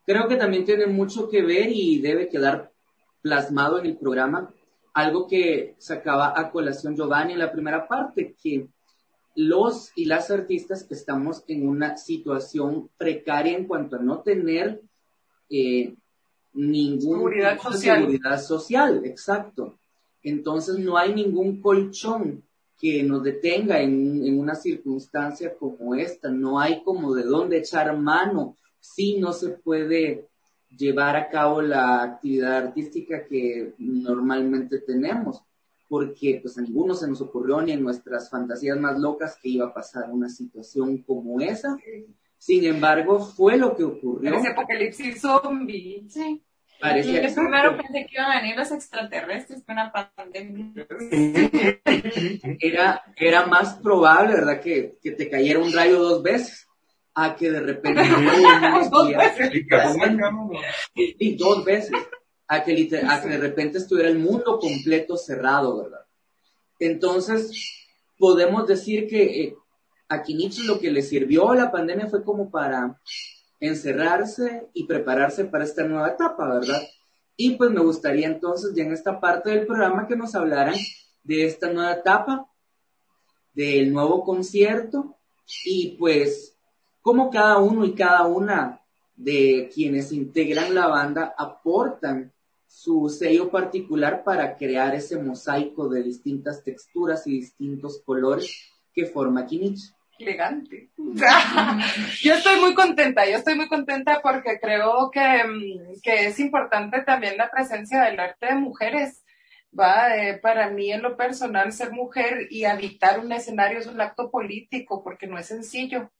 [0.06, 2.72] creo que también tiene mucho que ver y debe quedar
[3.22, 4.52] plasmado en el programa
[4.92, 8.68] algo que sacaba a colación Giovanni en la primera parte que
[9.34, 14.80] los y las artistas estamos en una situación precaria en cuanto a no tener
[15.50, 15.94] eh,
[16.52, 17.98] ninguna seguridad social.
[17.98, 19.78] seguridad social, exacto.
[20.22, 22.44] Entonces no hay ningún colchón
[22.84, 26.28] que nos detenga en, una circunstancia como esta.
[26.28, 30.28] No hay como de dónde echar mano si no se puede
[30.68, 35.42] llevar a cabo la actividad artística que normalmente tenemos,
[35.88, 39.68] porque pues a ninguno se nos ocurrió ni en nuestras fantasías más locas que iba
[39.68, 41.78] a pasar una situación como esa.
[42.36, 44.34] Sin embargo, fue lo que ocurrió.
[44.34, 46.04] ese apocalipsis zombie.
[46.10, 46.43] Sí.
[46.84, 50.70] Parecía Yo primero pensé que iban a venir los extraterrestres con una pandemia.
[52.60, 54.60] Era, era más probable, ¿verdad?
[54.60, 56.68] Que, que te cayera un rayo dos veces
[57.14, 58.02] a que de repente
[58.90, 59.50] Dos veces.
[60.94, 61.92] Y dos veces
[62.48, 66.04] a que, a que de repente estuviera el mundo completo cerrado, ¿verdad?
[66.78, 67.50] Entonces,
[68.18, 69.56] podemos decir que eh,
[70.10, 73.00] a Kinichi lo que le sirvió a la pandemia fue como para
[73.60, 76.82] encerrarse y prepararse para esta nueva etapa, ¿verdad?
[77.36, 80.76] Y pues me gustaría entonces ya en esta parte del programa que nos hablaran
[81.22, 82.48] de esta nueva etapa,
[83.54, 85.16] del nuevo concierto
[85.64, 86.56] y pues
[87.00, 88.80] cómo cada uno y cada una
[89.16, 92.32] de quienes integran la banda aportan
[92.66, 98.50] su sello particular para crear ese mosaico de distintas texturas y distintos colores
[98.92, 99.92] que forma Kinichi.
[100.18, 100.90] Elegante.
[102.22, 107.02] yo estoy muy contenta, yo estoy muy contenta porque creo que, mm, que es importante
[107.02, 109.24] también la presencia del arte de mujeres.
[109.78, 114.00] Va, Eh, para mí en lo personal ser mujer y habitar un escenario es un
[114.00, 116.12] acto político porque no es sencillo.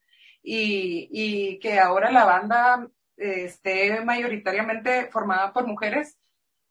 [0.43, 6.19] Y, y que ahora la banda eh, esté mayoritariamente formada por mujeres,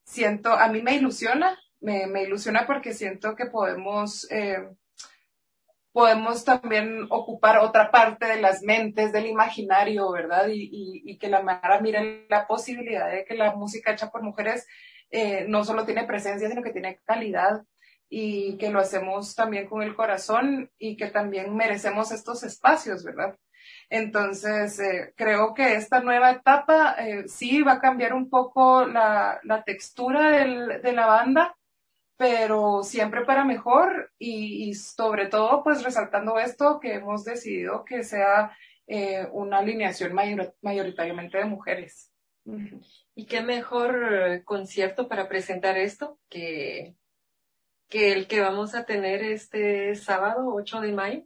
[0.06, 4.68] siento, a mí me ilusiona, me, me ilusiona porque siento que podemos eh,
[5.94, 10.48] podemos también ocupar otra parte de las mentes, del imaginario, ¿verdad?
[10.48, 14.24] Y, y, y que la Mara mire la posibilidad de que la música hecha por
[14.24, 14.68] mujeres
[15.12, 17.62] eh, no solo tiene presencia, sino que tiene calidad
[18.10, 23.38] y que lo hacemos también con el corazón y que también merecemos estos espacios, ¿verdad?
[23.90, 29.40] Entonces, eh, creo que esta nueva etapa eh, sí va a cambiar un poco la,
[29.44, 31.56] la textura del, de la banda,
[32.18, 38.56] pero siempre para mejor y, sobre todo pues resaltando esto que hemos decidido que sea
[38.88, 42.12] eh, una alineación mayor- mayoritariamente de mujeres.
[43.16, 46.96] Y qué mejor concierto para presentar esto que,
[47.88, 51.24] que el que vamos a tener este sábado 8 de mayo,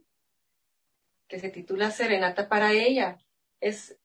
[1.26, 3.18] que se titula Serenata para ella.
[3.60, 3.97] Es,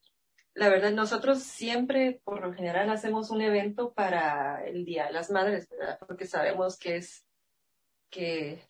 [0.54, 5.30] la verdad, nosotros siempre, por lo general, hacemos un evento para el Día de las
[5.30, 5.98] Madres, ¿verdad?
[6.06, 7.26] Porque sabemos que es
[8.08, 8.64] que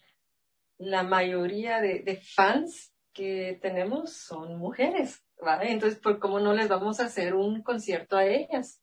[0.79, 5.71] la mayoría de, fans que tenemos son mujeres, ¿vale?
[5.73, 8.83] Entonces, ¿por cómo no les vamos a hacer un concierto a ellas?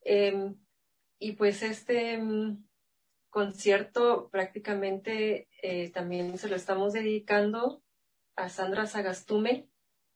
[0.00, 0.56] Em,
[1.18, 2.66] y pues este mm,
[3.28, 7.82] concierto prácticamente eh, también se lo estamos dedicando
[8.34, 9.68] a Sandra Sagastume,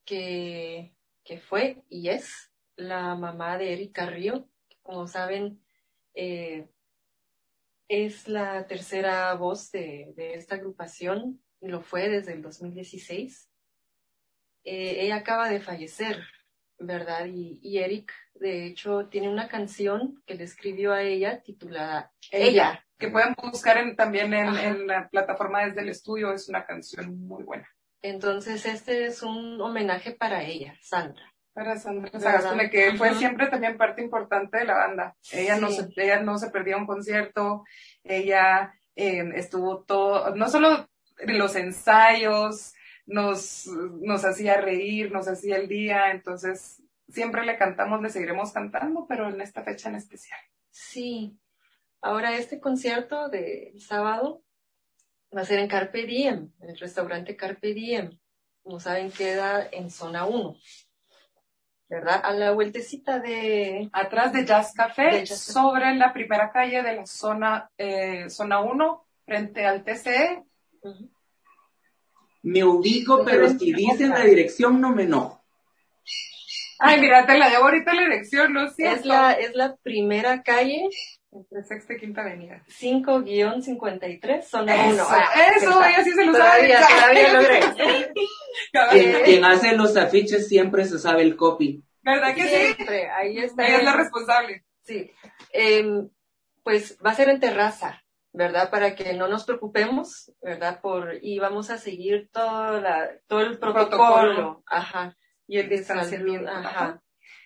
[0.05, 0.97] que,
[1.29, 4.49] que fue y es la mamá de Erika Río.
[4.83, 5.63] Como saben,
[6.15, 6.67] eh,
[7.87, 13.51] es la tercera voz de, de esta agrupación y lo fue desde el 2016.
[14.65, 16.25] Eh, ella acaba de fallecer,
[16.79, 17.27] ¿verdad?
[17.27, 22.87] Y, Eric, de hecho, tiene una canción que le escribió a ella titulada Ella.
[22.99, 27.45] Que pueden buscar también en, en la plataforma desde el estudio, es una canción muy
[27.45, 27.69] buena.
[28.03, 31.35] Entonces, este es un homenaje para ella, Sandra.
[31.53, 32.21] Para Sandra ¿Verdad?
[32.21, 35.17] Sagastume, que fue siempre también parte importante de la banda.
[35.33, 37.65] Ella, no, se, ella no se perdía un concierto,
[38.05, 40.89] ella eh, estuvo todo, no solo
[41.27, 42.75] los ensayos,
[43.07, 49.07] nos, nos hacía reír, nos hacía el día, entonces siempre le cantamos, le seguiremos cantando,
[49.09, 50.39] pero en esta fecha en especial.
[50.71, 51.37] Sí.
[52.01, 54.45] Ahora, este concierto del sábado
[55.37, 58.19] va a ser en Carpe Diem, en el restaurante Carpe Diem.
[58.63, 60.57] Como saben, queda en zona 1.
[61.89, 62.21] ¿Verdad?
[62.23, 63.89] A la vueltecita de...
[63.93, 65.53] Atrás de Jazz Café, De Jazz Café.
[65.53, 70.45] sobre la primera calle de la zona, eh, zona 1, frente al TCE.
[72.43, 75.43] Me ubico, pero si dicen la dirección no me enojo.
[76.79, 79.01] Ay, mira, te la debo ahorita la dirección, ¿no es cierto?
[79.01, 80.89] Es la, es la primera calle,
[81.31, 82.63] Entre Sexta y Quinta Avenida.
[82.69, 85.17] 5-53, zona Eso, 1.
[85.57, 86.95] eso, ella sí se lo Todavía, sabe.
[86.95, 87.61] todavía logré.
[88.91, 91.83] Quien, quien hace los afiches siempre se sabe el copy.
[92.03, 92.75] ¿Verdad que sí?
[92.75, 93.67] Siempre, ahí está.
[93.67, 94.65] Ella es la responsable.
[94.83, 95.11] Sí.
[95.53, 96.09] Em,
[96.63, 98.03] pues va a ser en terraza,
[98.33, 98.71] ¿verdad?
[98.71, 100.81] Para que no nos preocupemos, ¿verdad?
[100.81, 103.91] Por, y vamos a seguir todo, la, todo el protocolo.
[103.99, 104.63] Protocolo.
[104.67, 105.17] Ajá.
[105.47, 106.51] Y el distanciamiento.
[106.51, 107.03] Ajá.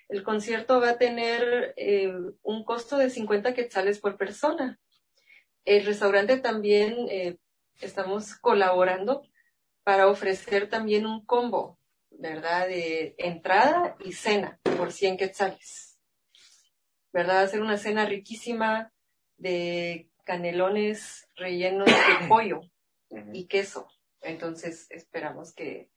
[0.09, 4.79] El concierto va a tener eh, un costo de 50 quetzales por persona.
[5.65, 7.39] El restaurante también eh,
[7.81, 9.23] estamos colaborando
[9.85, 11.79] para ofrecer también un combo,
[12.11, 12.69] ¿verdad?
[12.69, 15.99] De entrada y cena por 100 quetzales.
[17.13, 17.37] ¿Verdad?
[17.37, 18.93] Va a ser una cena riquísima
[19.37, 21.93] de canelones rellenos de
[22.29, 22.61] pollo
[23.33, 23.89] y queso.
[24.21, 25.91] Entonces esperamos que,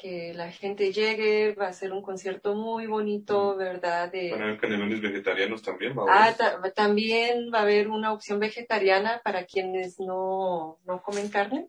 [0.00, 4.10] que la gente llegue, va a ser un concierto muy bonito, ¿verdad?
[4.10, 6.04] De, Van a haber canelones vegetarianos también, ¿va?
[6.08, 11.68] Ah, ta- también va a haber una opción vegetariana para quienes no, no comen carne.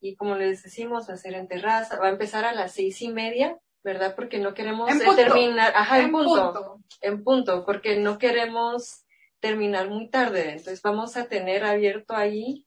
[0.00, 3.00] Y como les decimos, va a ser en terraza, va a empezar a las seis
[3.02, 4.14] y media, ¿verdad?
[4.14, 5.16] Porque no queremos En punto.
[5.16, 6.80] terminar, ajá, en, En punto, punto.
[7.00, 9.04] en punto, porque no queremos
[9.40, 10.50] terminar muy tarde.
[10.50, 12.64] Entonces vamos a tener abierto ahí,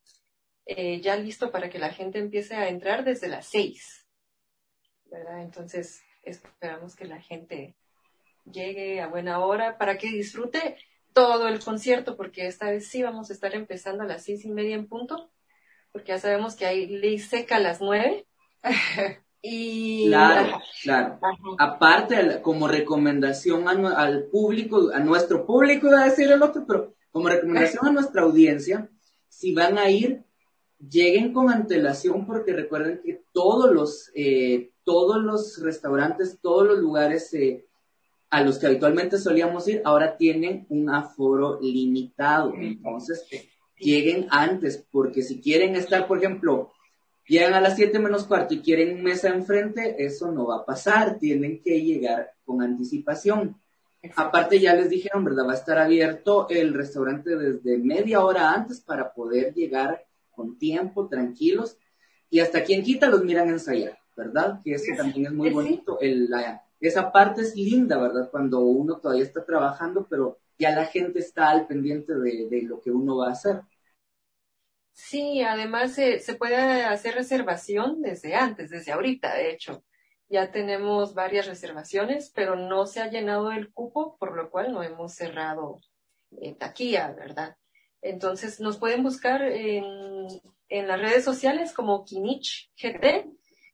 [0.66, 3.99] eh, ya listo para que la gente empiece a entrar desde las seis,
[5.10, 5.42] ¿verdad?
[5.42, 7.76] Entonces esperamos que la gente
[8.52, 10.78] llegue a buena hora para que disfrute
[11.14, 14.50] todo el concierto, porque esta vez sí vamos a estar empezando a las seis y
[14.50, 15.30] media en punto,
[15.92, 18.26] porque ya sabemos que hay ley seca a las nueve.
[19.42, 21.20] y Claro, claro.
[21.22, 21.38] Ajá.
[21.58, 26.94] Aparte, como recomendación a al público, a nuestro público, iba a decir el otro, pero
[27.12, 28.90] como recomendación a nuestra audiencia,
[29.28, 30.24] si van a ir,
[30.80, 37.32] lleguen con antelación porque recuerden que todos los, eh, todos los restaurantes, todos los lugares
[37.36, 37.68] eh,
[38.32, 42.56] a los que habitualmente solíamos ir, ahora tienen un aforo limitado.
[42.56, 43.24] Entonces,
[43.78, 46.72] lleguen antes, porque si quieren estar, por ejemplo,
[47.28, 51.20] llegan a las 7 menos cuarto y quieren mesa enfrente, eso no va a pasar,
[51.20, 53.62] tienen que llegar con anticipación.
[54.16, 55.46] Aparte ya les dijeron, ¿verdad?
[55.46, 61.08] Va a estar abierto el restaurante desde media hora antes para poder llegar con tiempo,
[61.08, 61.78] tranquilos.
[62.32, 64.62] Y hasta quien quita los miran ensayar, ¿verdad?
[64.64, 66.00] Que eso también es muy bonito.
[66.02, 68.30] El, la- esa parte es linda, ¿verdad?
[68.32, 72.82] Cuando uno todavía está trabajando, pero ya la gente está al pendiente de, de lo
[72.82, 73.62] que uno va a hacer.
[74.94, 79.84] Sí, además se, se puede hacer reservación desde antes, desde ahorita, de hecho.
[80.30, 84.84] Ya tenemos varias reservaciones, pero no se ha llenado el cupo, por lo cual no
[84.84, 85.80] hemos cerrado
[86.42, 87.58] eh, taquilla, ¿verdad?
[88.02, 89.84] Entonces nos pueden buscar en,
[90.70, 93.26] en las redes sociales como Kinich GT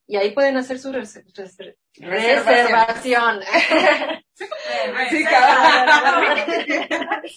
[0.06, 1.24] y ahí pueden hacer su reser-
[1.98, 3.40] reservación.
[4.36, 4.44] Sí,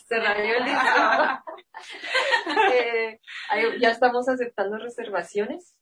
[0.07, 1.43] Se rayó el disco.
[2.73, 5.77] Eh, ahí ya estamos aceptando reservaciones.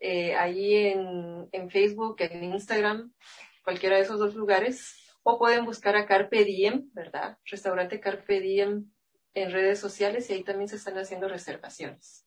[0.00, 3.12] Eh, ahí en, en Facebook, en Instagram,
[3.64, 5.00] cualquiera de esos dos lugares.
[5.22, 7.38] O pueden buscar a Carpe Diem, ¿verdad?
[7.46, 8.92] Restaurante Carpe Diem
[9.32, 12.23] en redes sociales y ahí también se están haciendo reservaciones.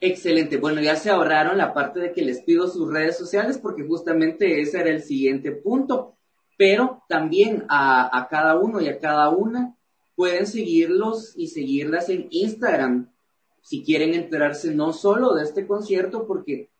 [0.00, 0.58] Excelente.
[0.58, 4.60] Bueno, ya se ahorraron la parte de que les pido sus redes sociales porque justamente
[4.60, 6.16] ese era el siguiente punto.
[6.56, 9.76] Pero también a, cada uno y a cada una
[10.14, 13.10] pueden seguirlos y seguirlas en Instagram
[13.62, 16.70] si quieren enterarse no solo de este concierto porque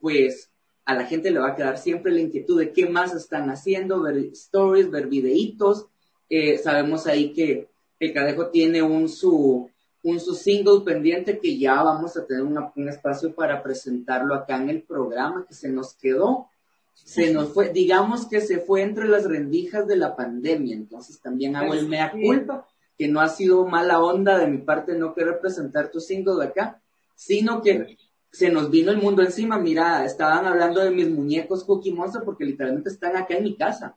[0.00, 0.50] pues
[0.84, 4.02] a la gente le va a quedar siempre la inquietud de qué más están haciendo,
[4.02, 5.86] ver stories, ver videitos.
[6.28, 7.68] Eh, sabemos ahí que
[8.00, 9.70] el Cadejo tiene un su
[10.04, 14.56] un su single pendiente que ya vamos a tener una- un espacio para presentarlo acá
[14.56, 16.48] en el programa que se nos quedó.
[16.94, 21.56] Se nos fue, digamos que se fue entre las rendijas de la pandemia, entonces también
[21.56, 22.66] hago el mea culpa,
[22.98, 26.44] que no ha sido mala onda de mi parte no querer presentar tu single de
[26.50, 26.80] acá,
[27.14, 27.96] sino que
[28.30, 29.58] se nos vino el mundo encima.
[29.58, 33.96] Mira, estaban hablando de mis muñecos Cookie Monster porque literalmente están acá en mi casa.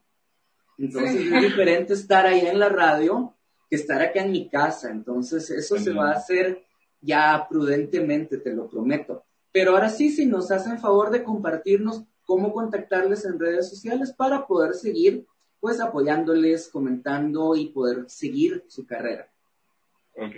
[0.78, 3.34] Entonces es diferente estar ahí en la radio
[3.70, 4.90] que estar acá en mi casa.
[4.90, 6.64] Entonces eso se va a hacer
[7.02, 9.24] ya prudentemente, te lo prometo.
[9.52, 14.46] Pero ahora sí, si nos hacen favor de compartirnos cómo contactarles en redes sociales para
[14.48, 15.26] poder seguir
[15.60, 19.32] pues apoyándoles, comentando y poder seguir su carrera.
[20.16, 20.36] Ok.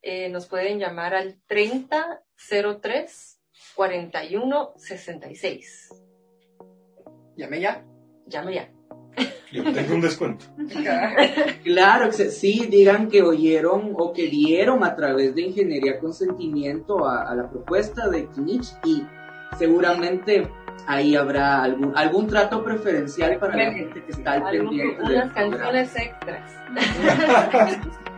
[0.00, 3.39] eh, nos pueden llamar al 3003
[3.80, 5.88] 4166.
[7.34, 7.82] Llame ya.
[8.26, 8.68] Llame ya.
[9.50, 10.44] Yo tengo un descuento.
[11.64, 17.34] Claro, sí, digan que oyeron o que dieron a través de Ingeniería Consentimiento a, a
[17.34, 19.02] la propuesta de Kinich y
[19.58, 20.46] seguramente
[20.86, 25.02] ahí habrá algún, algún trato preferencial para la gente que está al pendiente.
[25.02, 26.52] Unas canciones extras.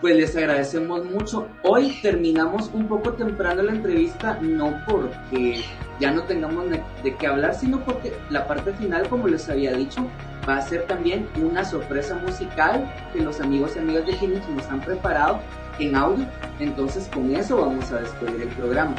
[0.00, 1.46] Pues les agradecemos mucho.
[1.62, 5.62] Hoy terminamos un poco temprano la entrevista, no porque
[5.98, 6.64] ya no tengamos
[7.02, 10.06] de qué hablar, sino porque la parte final, como les había dicho,
[10.48, 14.66] va a ser también una sorpresa musical que los amigos y amigas de Kinich nos
[14.68, 15.40] han preparado
[15.78, 16.24] en audio.
[16.60, 18.94] Entonces con eso vamos a despedir el programa.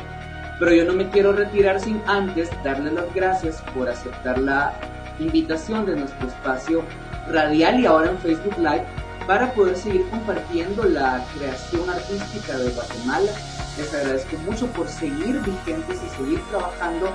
[0.60, 4.74] Pero yo no me quiero retirar sin antes darles las gracias por aceptar la
[5.18, 6.84] invitación de nuestro espacio
[7.28, 8.86] radial y ahora en Facebook Live
[9.32, 13.32] para poder seguir compartiendo la creación artística de Guatemala.
[13.78, 17.10] Les agradezco mucho por seguir vigentes y seguir trabajando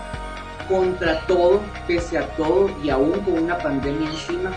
[0.67, 4.51] contra todo, pese a todo y aún con una pandemia encima.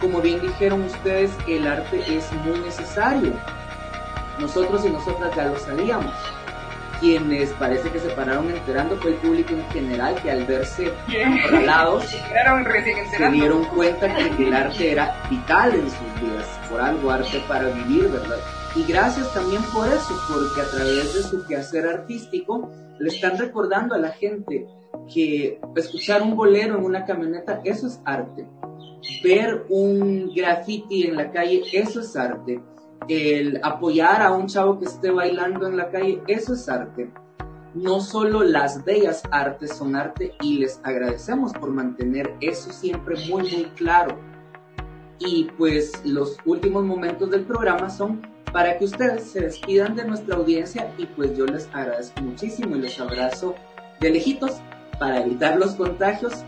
[0.00, 3.34] Como bien dijeron ustedes, el arte es muy necesario.
[4.40, 6.14] Nosotros y nosotras ya lo sabíamos.
[7.00, 10.92] Quienes parece que se pararon enterando fue el público en general que al verse
[11.44, 12.04] acorralados
[13.16, 17.68] se dieron cuenta que el arte era vital en sus vidas por algo arte para
[17.68, 18.38] vivir, ¿verdad?
[18.74, 23.94] Y gracias también por eso, porque a través de su quehacer artístico le están recordando
[23.94, 24.66] a la gente
[25.12, 28.46] que escuchar un bolero en una camioneta, eso es arte.
[29.22, 32.60] Ver un graffiti en la calle, eso es arte.
[33.08, 37.10] El apoyar a un chavo que esté bailando en la calle, eso es arte.
[37.74, 43.42] No solo las bellas artes son arte y les agradecemos por mantener eso siempre muy,
[43.42, 44.16] muy claro
[45.18, 48.22] y pues los últimos momentos del programa son
[48.52, 52.80] para que ustedes se despidan de nuestra audiencia y pues yo les agradezco muchísimo y
[52.80, 53.54] los abrazo
[54.00, 54.60] de lejitos
[54.98, 56.44] para evitar los contagios.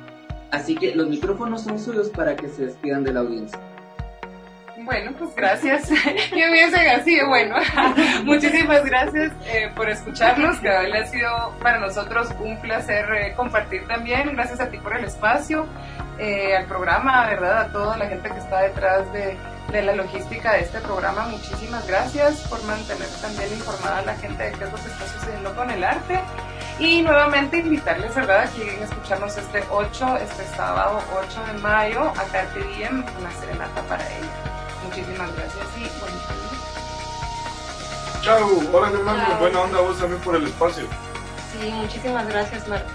[0.50, 3.60] Así que los micrófonos son suyos para que se despidan de la audiencia.
[4.88, 5.90] Bueno, pues gracias.
[6.30, 7.56] Yo hubiese así, bueno,
[8.24, 13.86] muchísimas gracias eh, por escucharnos, que hoy ha sido para nosotros un placer eh, compartir
[13.86, 14.34] también.
[14.34, 15.66] Gracias a ti por el espacio.
[16.18, 17.60] Eh, al programa, ¿verdad?
[17.60, 19.36] A toda la gente que está detrás de,
[19.70, 21.28] de, la logística de este programa.
[21.28, 25.06] Muchísimas gracias por mantener también informada a la gente de qué es lo que está
[25.06, 26.18] sucediendo con el arte.
[26.78, 32.24] Y nuevamente invitarles, ¿verdad?, a que escucharnos este 8, este sábado 8 de mayo, a
[32.32, 34.58] Carpe Diem, una serenata para ella.
[34.84, 35.90] Muchísimas gracias y día.
[38.22, 40.86] Chao, hola hermano, buena onda vos también por el espacio.
[41.52, 42.90] Sí, muchísimas gracias, Marco.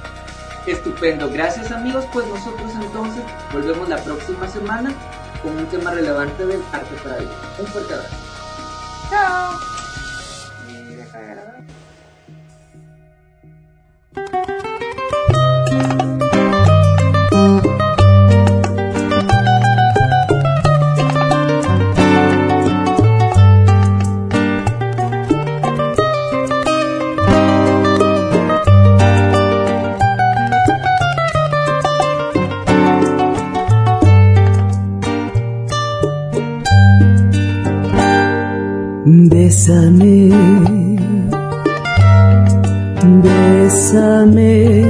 [0.66, 4.94] Estupendo, gracias amigos, pues nosotros entonces volvemos la próxima semana
[5.42, 7.34] con un tema relevante del arte para vivir.
[7.60, 8.16] Un fuerte abrazo.
[9.10, 9.73] Chao.
[39.66, 40.30] Bésame,
[43.24, 44.83] bésame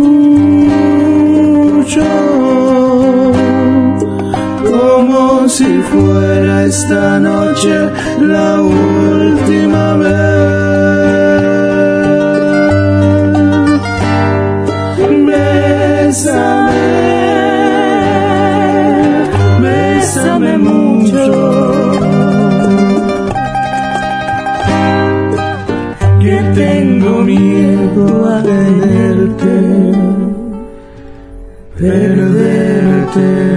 [4.65, 7.91] como si fuera esta noche
[8.21, 8.92] la última
[31.83, 33.52] perderte.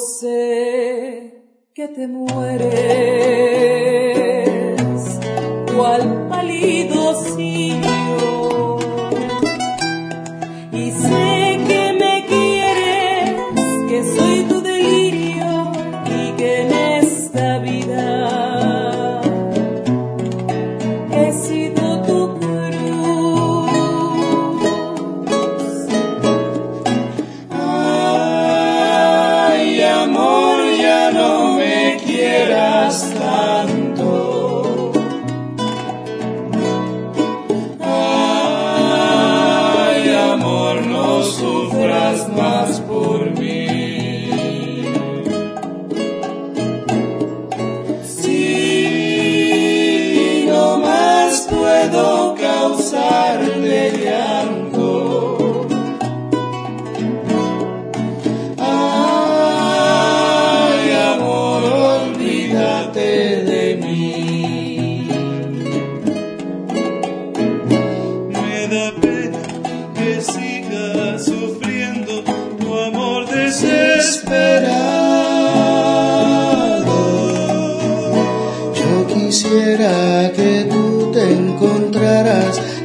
[0.00, 0.22] Dios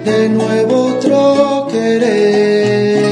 [0.06, 3.06] de nuevo otro querer.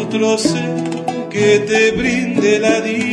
[0.00, 3.07] Otro ser que te brinde la vida.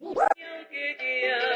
[0.00, 1.49] 우리형 께.